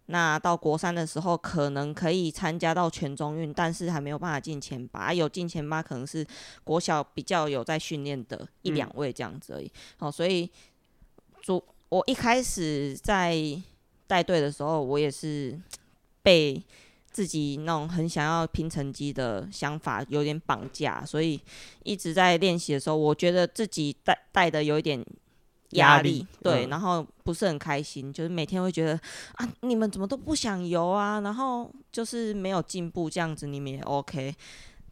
[0.08, 5.14] 那到国三的时候，可能可以参加到全中运，但是还没有办法进前八。
[5.14, 6.24] 有进前八，可能是
[6.62, 9.72] 国小比较有在训练的一两位这样子而已。
[9.96, 10.48] 好、嗯哦，所以
[11.40, 13.34] 主我一开始在。
[14.06, 15.58] 带队的时候，我也是
[16.22, 16.62] 被
[17.10, 21.40] 自己那种很想要拼成绩的想法有点绑架，所以
[21.82, 25.04] 一直在练习的时候，我觉得自己带带的有一点
[25.70, 29.00] 压力，力对，嗯、然后不是很开心，就是每天会觉得
[29.34, 34.34] 啊，你们怎么都不想游啊，然后就是没有进步这样子，你们也 OK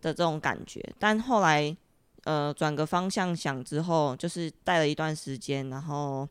[0.01, 1.77] 的这种感觉，但后来。
[2.25, 6.27] 呃，转个方向想之后，就是带了一段时间，然后，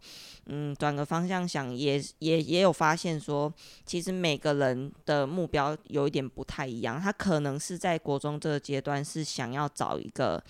[0.47, 3.53] 嗯，转个方向想也，也也也有发现说，
[3.85, 6.99] 其实每个人的目标有一点不太一样。
[6.99, 10.43] 他可能是在国中这个阶段是想要找一个，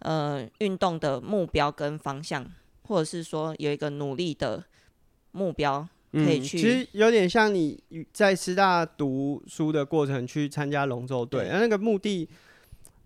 [0.00, 2.44] 呃，运动的目标跟方向，
[2.82, 4.64] 或者是说有一个努力的
[5.30, 6.58] 目标可以去。
[6.58, 7.80] 嗯，其实有点像你
[8.12, 12.28] 在师大读书的过程去参加龙舟队，那个目的。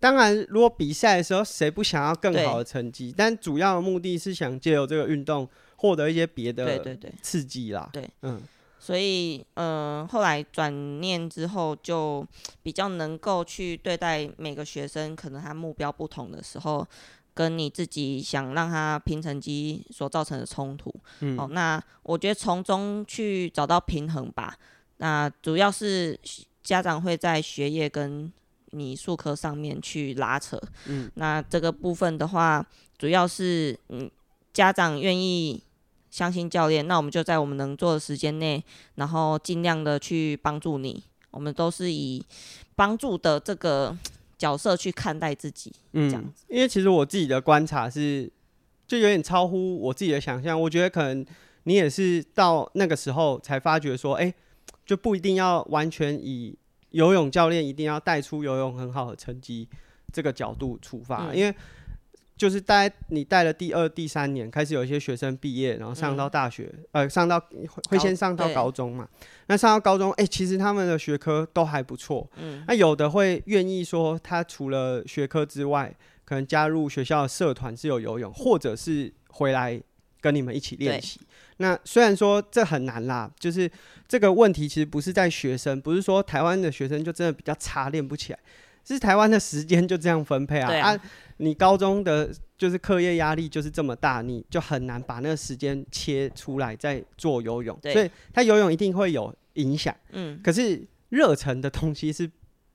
[0.02, 3.14] 当然，如果比赛的时候，谁不想要更好的成绩？
[3.16, 6.84] 但主要的目的是想借由这个运动获得一些别的
[7.22, 7.88] 刺激啦。
[7.92, 8.42] 对，嗯，
[8.80, 12.26] 所以，嗯、呃，后来转念之后，就
[12.64, 16.84] 比较能够去对待每个学生，可能他目标不同的时候，
[17.32, 20.92] 跟你自己想让他拼成绩所造成的冲突。
[21.20, 24.58] 嗯，哦，那我觉得从中去找到平衡吧。
[24.96, 26.18] 那主要是
[26.60, 28.32] 家长会在学业跟
[28.72, 32.66] 你术科上面去拉扯，嗯，那这个部分的话，
[32.96, 34.10] 主要是嗯
[34.50, 35.62] 家长愿意
[36.10, 38.64] 相信教练，那我们就在我们能做的时间内，
[38.94, 41.04] 然后尽量的去帮助你。
[41.30, 42.24] 我们都是以
[42.74, 43.96] 帮助的这个
[44.38, 46.44] 角色去看待自己，嗯，这样子。
[46.48, 48.30] 因为其实我自己的观察是，
[48.86, 50.58] 就有点超乎我自己的想象。
[50.58, 51.24] 我觉得可能
[51.64, 54.34] 你也是到那个时候才发觉说，哎、欸，
[54.86, 56.56] 就不一定要完全以。
[56.92, 59.68] 游泳教练一定要带出游泳很好的成绩，
[60.12, 61.54] 这个角度出发，嗯、因为
[62.36, 67.40] 就是带你带了第二、第三年，开始有一些学生毕业，然后上到大学，嗯、呃，上到
[67.88, 69.08] 会先上到高中嘛。
[69.46, 72.28] 那上到高中，哎、欸，其实他们的学科都还不错。
[72.36, 79.80] 嗯，那有的会愿意说，他除了学科之外，可能加入学校的社团是有游泳，或者是回来
[80.20, 81.20] 跟你们一起练习。
[81.58, 83.70] 那虽然说这很难啦，就是
[84.08, 88.38] 这个问题其实不是在学生，不是说台湾的学生就真的比较差练不起来，
[88.84, 90.72] 是台湾的时间就这样分配啊。
[90.72, 91.00] 啊，啊，
[91.36, 99.94] 你高中的就是课业压力就是这么大，你就很难把那个时间切出来再做游泳，所以他游泳一定会有影响。
[100.10, 102.30] 嗯，可是热忱的东西是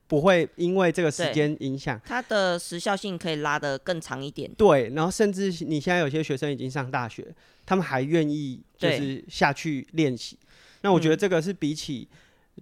[0.08, 4.50] 不会因为这个时间影响，它的时效性可以拉得更长一点。
[4.56, 7.24] 对，然后甚至你现在有些学生已经上大学。
[7.66, 10.38] 他们还愿意就是下去练习，
[10.80, 12.08] 那我觉得这个是比起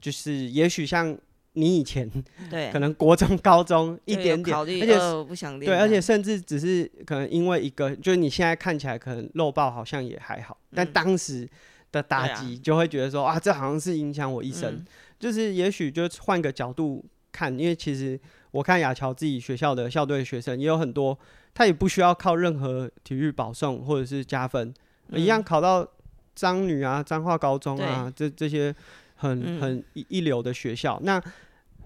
[0.01, 1.17] 就是也许像
[1.53, 2.11] 你以前
[2.51, 2.73] 对。
[2.73, 11.49] 可能国中高中一点点，而且不想练，对，而且甚至只是可能因为一个，就是你现在看起来可能漏报好像也还好，但当时
[11.93, 14.85] 的打击就会觉得说啊，这好像是影响我一生。
[15.21, 17.05] 就是也许就换个角度
[17.37, 18.19] 看，因为其实
[18.51, 21.19] 我看亚乔自己学校的校队学生也有很多，
[21.53, 24.73] 他也不需要靠任何体育保送或者是加分。
[25.13, 25.87] 一样考到
[26.35, 28.75] 彰女啊、彰化高中啊，这这些
[29.17, 30.99] 很很一一流的学校。
[31.05, 31.17] 那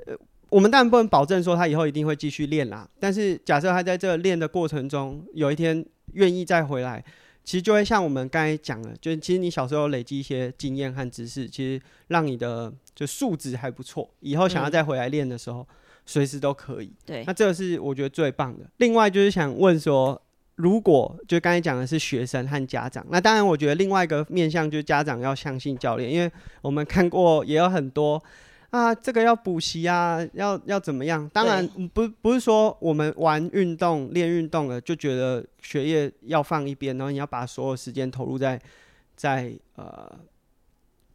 [0.07, 0.17] 呃，
[0.49, 2.89] 我们当然不能保证说他以后一定会继续练啦。
[2.99, 5.85] 但是假设他在这练的过程中，有一天
[6.15, 7.05] 愿意再回来，
[7.45, 14.09] 其实就会像我们刚才讲的，就是其实你小时候累积一些经验和知识，其实让你的就素质还不错。
[14.21, 15.67] 以后想要再回来练的时候，
[16.07, 16.93] 随时都可以。
[17.05, 18.65] 对，那这个是我觉得最棒的。
[18.77, 20.21] 另外就是想问说。
[20.57, 26.31] 如果就刚才讲的是学生和家长，那当然我觉得另外一个面向就是家长要相信教练，因为
[26.61, 28.23] 我们看过也有很多
[28.69, 31.27] 啊，这个要补习啊，要要怎么样？
[31.33, 38.61] 当然不不是说我们玩运动练运动了就觉得学业要放一边，然后你要把所有时间投入在
[39.17, 40.15] 在呃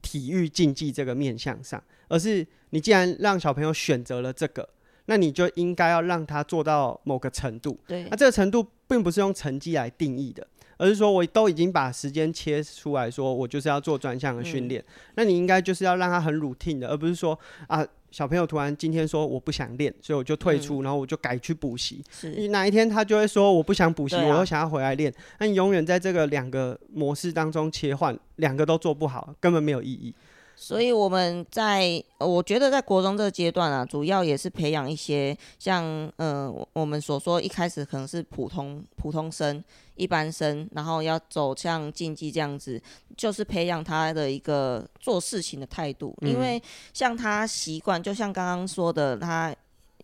[0.06, 4.70] 体育竞技这个面向上，而是你既然让小朋友选择了这个。
[5.08, 10.48] 那你就应该要让他做到某个程度，对，那这个程度并不是用成绩来定义的，
[10.78, 14.82] 而是说我都已经把时间切出来说，我就是要做专项的训练。
[14.82, 17.86] 嗯、那你应该就是要让他很 routine 的，而不是说啊，
[18.16, 22.02] 小朋友突然今天说我不想练，所以我就退出，嗯、然后我就改去补习。
[22.38, 30.16] 你哪一天他就会说我不想补习，啊、我又想要回来练，那你永远在这个两个模式当中切换，两个都做不好，根本没有意义。
[30.56, 35.84] 所以我们在，我觉得在国中这个阶段啊，主要也是培养一些像，
[36.18, 39.64] 嗯、呃，我们所说一开始可能是普通普通生、
[39.96, 42.82] 一般生，然后要走向竞技这样子，
[43.18, 46.16] 就是培养他的一个做事情的态度。
[46.22, 46.62] 嗯、因为
[46.94, 49.54] 像他习惯，就像刚刚说的，他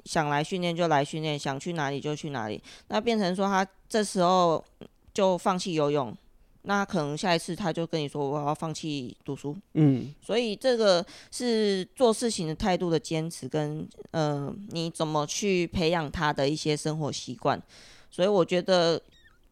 [0.06, 4.64] 想来训练就来训练，想去哪里就去哪里，那变成说他这时候
[5.14, 6.16] 就放弃游泳。
[6.64, 17.62] 那可能下一次他就跟你说，我要放弃读书，嗯，所以这个是做事情的态度的坚持跟呃你怎么去培养他的一些生活习惯，
[18.10, 19.02] 所以我觉得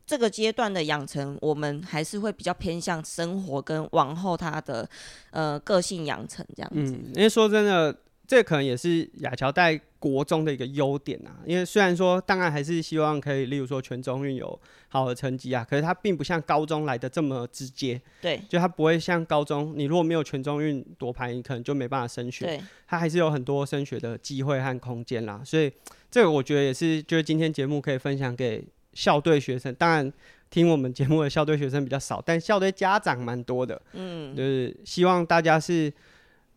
[0.06, 4.88] 这个阶段的养成，我们还是会比较偏向生活跟往后他的
[5.32, 6.94] 呃个性养成这样子。
[6.94, 7.96] 嗯，因为说真的。
[8.30, 18.00] 这可能也是亚乔在国中的一个优点啊，因为虽然说当然还是希望可以，例如说全中运有好的成绩啊，可是它并不像高中来的这么直接。
[18.22, 22.46] 对，就它不会像高中，你如果没有全中运夺牌，你可能就没办法升学。
[22.46, 25.42] 对，它还是有很多升学的机会和空间啦。
[25.44, 25.72] 所以
[26.12, 28.64] 这个我觉得也是，就是今天节目可以分享给
[28.94, 29.74] 校队学生。
[29.74, 30.14] 当然
[30.52, 33.82] 听我们节目的校队学生比较少，但校队家长蛮多的。
[33.94, 35.92] 嗯，就是希望大家是，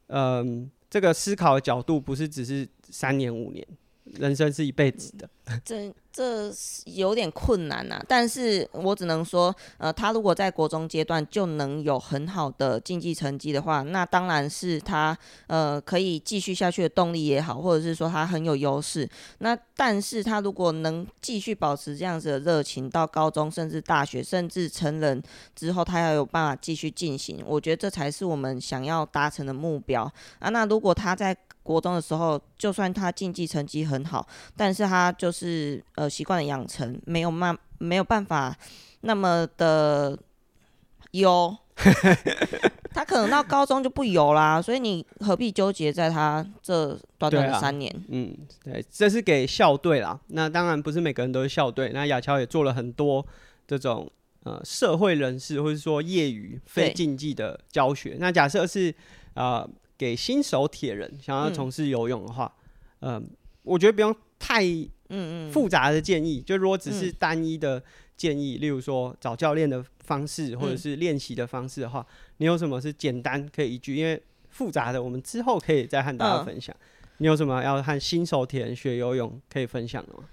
[0.09, 0.69] 嗯、呃。
[0.93, 3.67] 这个思考的角度不是只是三年五年，
[4.19, 5.29] 人生是一辈子的。
[5.65, 6.53] 这这
[6.85, 19.09] 有点困难呐、啊，但是我只能说，呃，他如果在国中阶段就能有很好的竞技成绩的话，那当然是他呃可以继续下去的动力也好，或者是说他很有优势。
[19.39, 25.21] 那但是他如果能继续保持这样子的热情，到高中甚至大学甚至成人
[25.57, 30.49] 之后，他要有办法继续进行，我觉得这才是我们想要达成的目标啊。
[30.51, 38.57] 那如果他在国中的时候，就算他竞技成绩很好，但是他就是呃习惯的养成没有慢没有办法
[39.03, 40.19] 那么的
[41.13, 41.57] 优，
[42.93, 47.93] 他可能到高中就不游啦，所以你何必纠结在他这短短的三年？
[47.95, 50.19] 啊、嗯，对，这是给校队啦。
[50.29, 53.25] 那当然不是每个人都是校队，那亚乔也做了很多
[53.67, 54.11] 这种
[54.43, 58.17] 呃社会人士或者说业余非竞技的教学。
[58.19, 58.93] 那假设是
[59.35, 59.61] 啊。
[59.61, 59.71] 呃
[60.03, 62.53] 给新手铁人想要从事游泳的话，
[63.03, 63.23] 嗯、呃，
[63.63, 64.65] 我觉得不用太
[65.11, 67.81] 嗯复杂的建议，嗯嗯就如果只是单一的
[68.17, 72.07] 建议，嗯、例如说找教练的方式或者是练习的方式的话，嗯、
[72.39, 73.95] 你有什么是简单可以依据？
[73.95, 76.75] 因为复杂的我们之后可以再和大家分享。
[76.75, 76.83] 嗯、
[77.19, 80.25] 你有什么要和新手铁人学游泳可以分享的吗？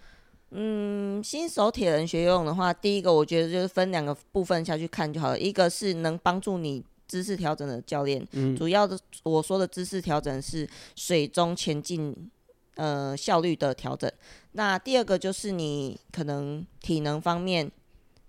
[0.50, 6.84] 嗯，新手铁人学游泳的话，第一个我觉得就是分两个部分下去看就好了，一个是能帮助你。
[7.10, 12.16] 姿势调整的教练，嗯、主要的我说的姿势调整是水中前进，
[12.76, 14.10] 呃，效率的调整。
[14.52, 17.70] 那第二个就是你可能体能方面，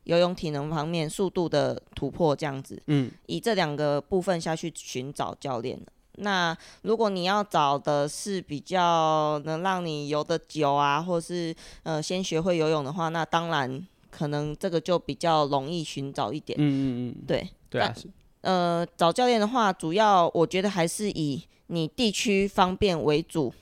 [0.05, 2.83] 游泳体能方面速度的突破这样子。
[2.87, 5.79] 嗯，以这两个部分下去寻找教练。
[6.17, 16.59] 那如果你要找的是比较能让你游得久啊，或是呃先学会游泳的话，那当然可能这个就比较容易寻找一点。
[16.59, 17.95] 嗯嗯嗯，对对啊。
[18.43, 23.53] 呃，找教练的话，主要我觉得还是以你地区方便为主，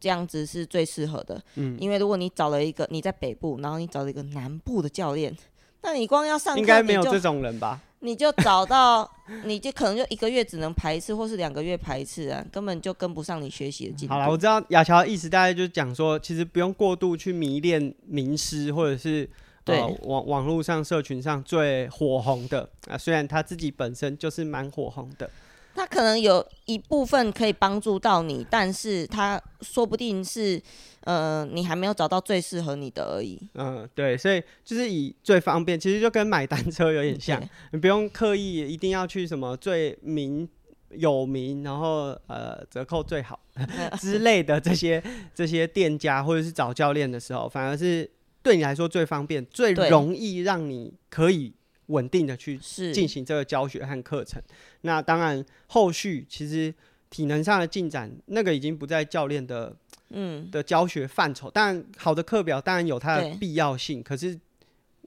[0.00, 1.40] 这样子是最适合的。
[1.54, 5.36] 嗯，因为如果你找了一个你在北部，然后你找了一个南部的教练，
[5.82, 7.80] 那你光要上课，应该没有这种人吧？
[8.00, 9.08] 你就找到，
[9.44, 14.12] 你就可能就一个月只能排一次，或是两个月排一次啊，根本就跟不上你学习的进度。
[14.12, 19.30] 好了，我知道亚乔的意思，大概就是讲说，其实不用过度去迷恋名师，或者是。
[19.64, 25.30] 对，呃、网网络上、社群上最火红的啊，虽然他自己本身就是蛮火红的，
[25.74, 30.62] 他可能有一部分可以帮助到你，但是他说不定是，
[31.00, 33.40] 呃，你还没有找到最适合你的而已。
[33.54, 37.42] 嗯，对，所以就是以最方便，其实就跟买单车有点像，
[37.72, 40.46] 你不用刻意一定要去什么最名
[40.90, 43.40] 有名，然后呃折扣最好
[43.98, 45.02] 之类的这些
[45.34, 48.10] 这些店家，或者是找教练的时候，反而是。
[48.44, 51.52] 对你来说最方便、最容易让你可以
[51.86, 52.58] 稳定的去
[52.92, 54.40] 进行这个教学和课程。
[54.82, 56.72] 那当然，后续其实
[57.08, 59.74] 体能上的进展，那个已经不在教练的
[60.10, 61.50] 嗯的教学范畴。
[61.52, 64.38] 但，好的课表当然有它的必要性，可是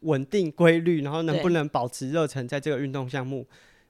[0.02, 3.46] 稳定规律，然后能不能保持热忱，在这个运动项目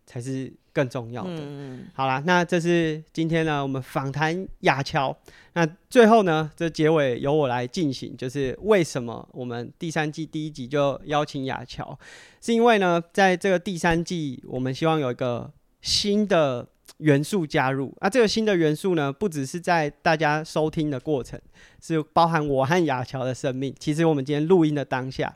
[0.07, 1.29] 才是更重要的。
[1.33, 5.15] 嗯、好啦，那这是今天呢，我们访谈雅乔。
[5.53, 11.97] 那最后呢，这结尾由我来进行，就是为什么我们第三季第一集就邀请雅乔，
[12.39, 15.51] 是因为呢，在这个第三季，我们希望有一个
[15.81, 16.65] 新的
[16.97, 17.93] 元素加入。
[18.01, 21.39] 那这个新的元素呢，不只是在大家收听的过程，
[21.81, 23.75] 是包含我和雅乔的生命。
[23.79, 25.35] 其实我们今天录音的当下，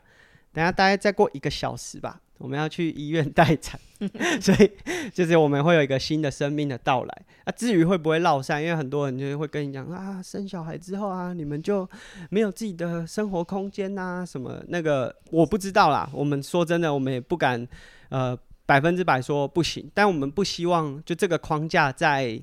[0.52, 2.20] 等下大概再过一个小时吧。
[2.42, 3.78] 我们要去医院待产，
[4.42, 4.68] 所以
[5.14, 7.22] 就是我们会有一个新的生命的到来。
[7.44, 11.88] 啊，至于会不会落散，因为很多人就会跟你讲啊，生小孩之后啊，你们就
[12.30, 16.10] 没有自己的生活空间呐，什么那个我不知道啦。
[16.12, 17.64] 我们说真的，我们也不敢
[18.08, 18.36] 呃
[18.66, 22.42] 百分之百说不行，但我们不希望就这个框架在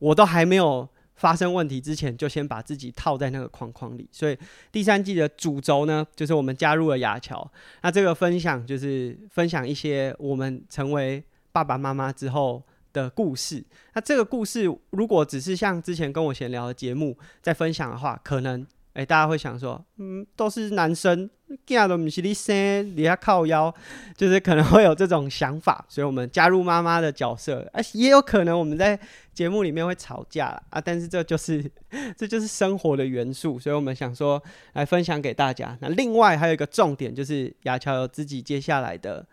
[0.00, 0.88] 我都还没有。
[1.16, 4.08] 发生问题之前，就先把自己套在那个框框里。
[4.12, 4.38] 所以
[4.70, 7.50] 第三季的主轴呢，就是我们加入了雅乔。
[7.82, 12.62] 那这个分享就是分享一些我们成为爸爸妈妈之后
[12.92, 13.64] 的故事。
[13.94, 18.66] 那这个故事如果只是像之前跟我闲聊的节目在分享的话，可能。
[18.96, 21.28] 哎、大家会想说，嗯，都是男生，
[21.66, 23.72] 囝都不是你生，你要靠腰，
[24.16, 28.98] 就是可能会有这种想法，所以我们加入妈妈的角色，啊，也有可能我们在
[29.34, 31.70] 节目里面会吵架啊，但是这就是
[32.16, 34.42] 这就是生活的元素，所以我们想说
[34.72, 35.76] 来分享给大家。
[35.82, 39.26] 那另外还有一个重点就是雅乔有自己接下来的。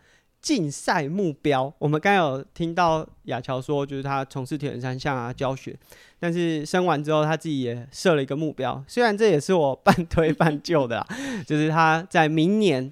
[0.44, 5.74] 竞赛目标，我们刚有听到雅乔说，就是他从事铁人三项啊教学，
[6.20, 11.08] 但是生完之后他自己也设了一个目标，虽然这也是我半推 半就的啦，
[11.48, 12.92] 就是他在明年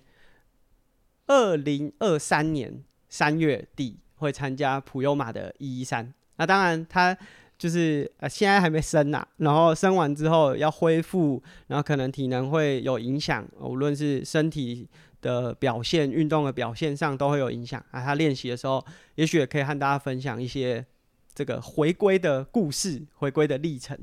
[1.28, 6.14] 二零二三年三月底会参加普悠玛的一一三。
[6.38, 7.16] 那当然他
[7.58, 14.88] 就是呃现在还没生呐，然后生完之后要恢复，然后可能体能会有影响，无论是身体。
[15.22, 18.03] 的表现，运动的表现上都会有影响啊。
[18.03, 18.84] 他练习的时候，
[19.15, 20.86] 也许也可以和大家分享一些
[21.34, 23.97] 这个回归的故事、回归的历程。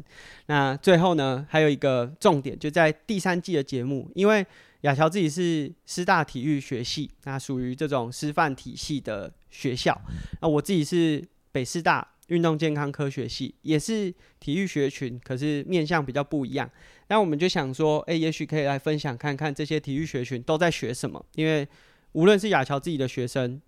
[0.46, 4.46] 那最后呢，还有一个重点，就在第三季的节目，因为
[4.82, 10.00] 雅乔自己是师大体育学系，那属于这种师范体系的学校。
[10.40, 12.06] 那我自己是北师大。
[12.28, 16.70] 运动健康科学系也是体育学群，可是面向比较不一样。
[17.08, 21.24] 那我们就想说，诶、也许可以来分享看看这些体育学群都在学什么。
[21.34, 21.66] 因为
[22.12, 23.60] 无论是雅乔自己的学生，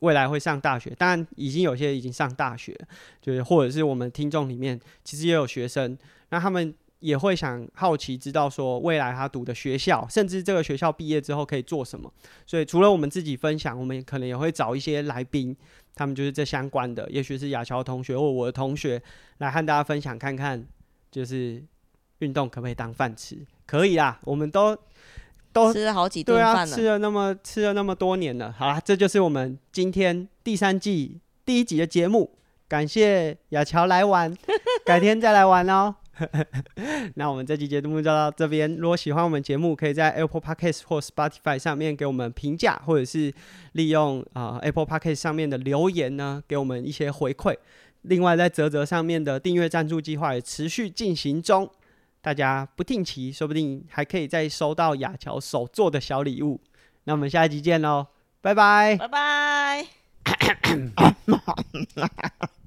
[0.00, 2.78] 未来会上大学，当然已经有些已经上大学，
[3.22, 5.96] 就是或者是我们听众里面其实也有学生，
[6.28, 6.74] 那他们
[7.04, 12.10] 也会想好奇知道说，未来他读的学校，甚至这个学校毕业之后可以做什么。
[12.46, 15.54] 所以除了我们自己分享，我们可能也会找一些来宾。
[15.94, 19.00] 他们就是这相关的，也许是亚乔同学或我的同学
[19.38, 20.66] 来和大家分享看看，
[21.10, 21.62] 就是
[22.20, 23.36] 运动可不可以当饭吃？
[23.66, 24.76] 可以啦，我们都
[25.52, 28.50] 都吃了好几顿饭了，对啊，吃了那么吃了那么多年了。
[28.58, 32.30] 好啦，这就是我们今天第三季第一集的节目。
[32.66, 34.34] 感谢亚乔来玩，
[34.84, 35.94] 改天再来玩哦。
[37.16, 38.76] 那我们这期节目就到这边。
[38.76, 43.32] 如果喜欢我们节目，可以在 Apple Podcast 或 Spotify 上面给我们评价，或者是
[43.72, 47.56] 利用啊、呃、Apple Podcast 上面的留言呢，给我们一些回馈。
[48.02, 51.70] 另外，在泽泽上面的订阅赞助计划也持续进行中，
[52.20, 56.60] 大家不定期，说不定还可以再收到雅乔手做的小礼物。
[57.04, 58.06] 那我们下一集见喽，
[58.40, 59.86] 拜拜，拜拜。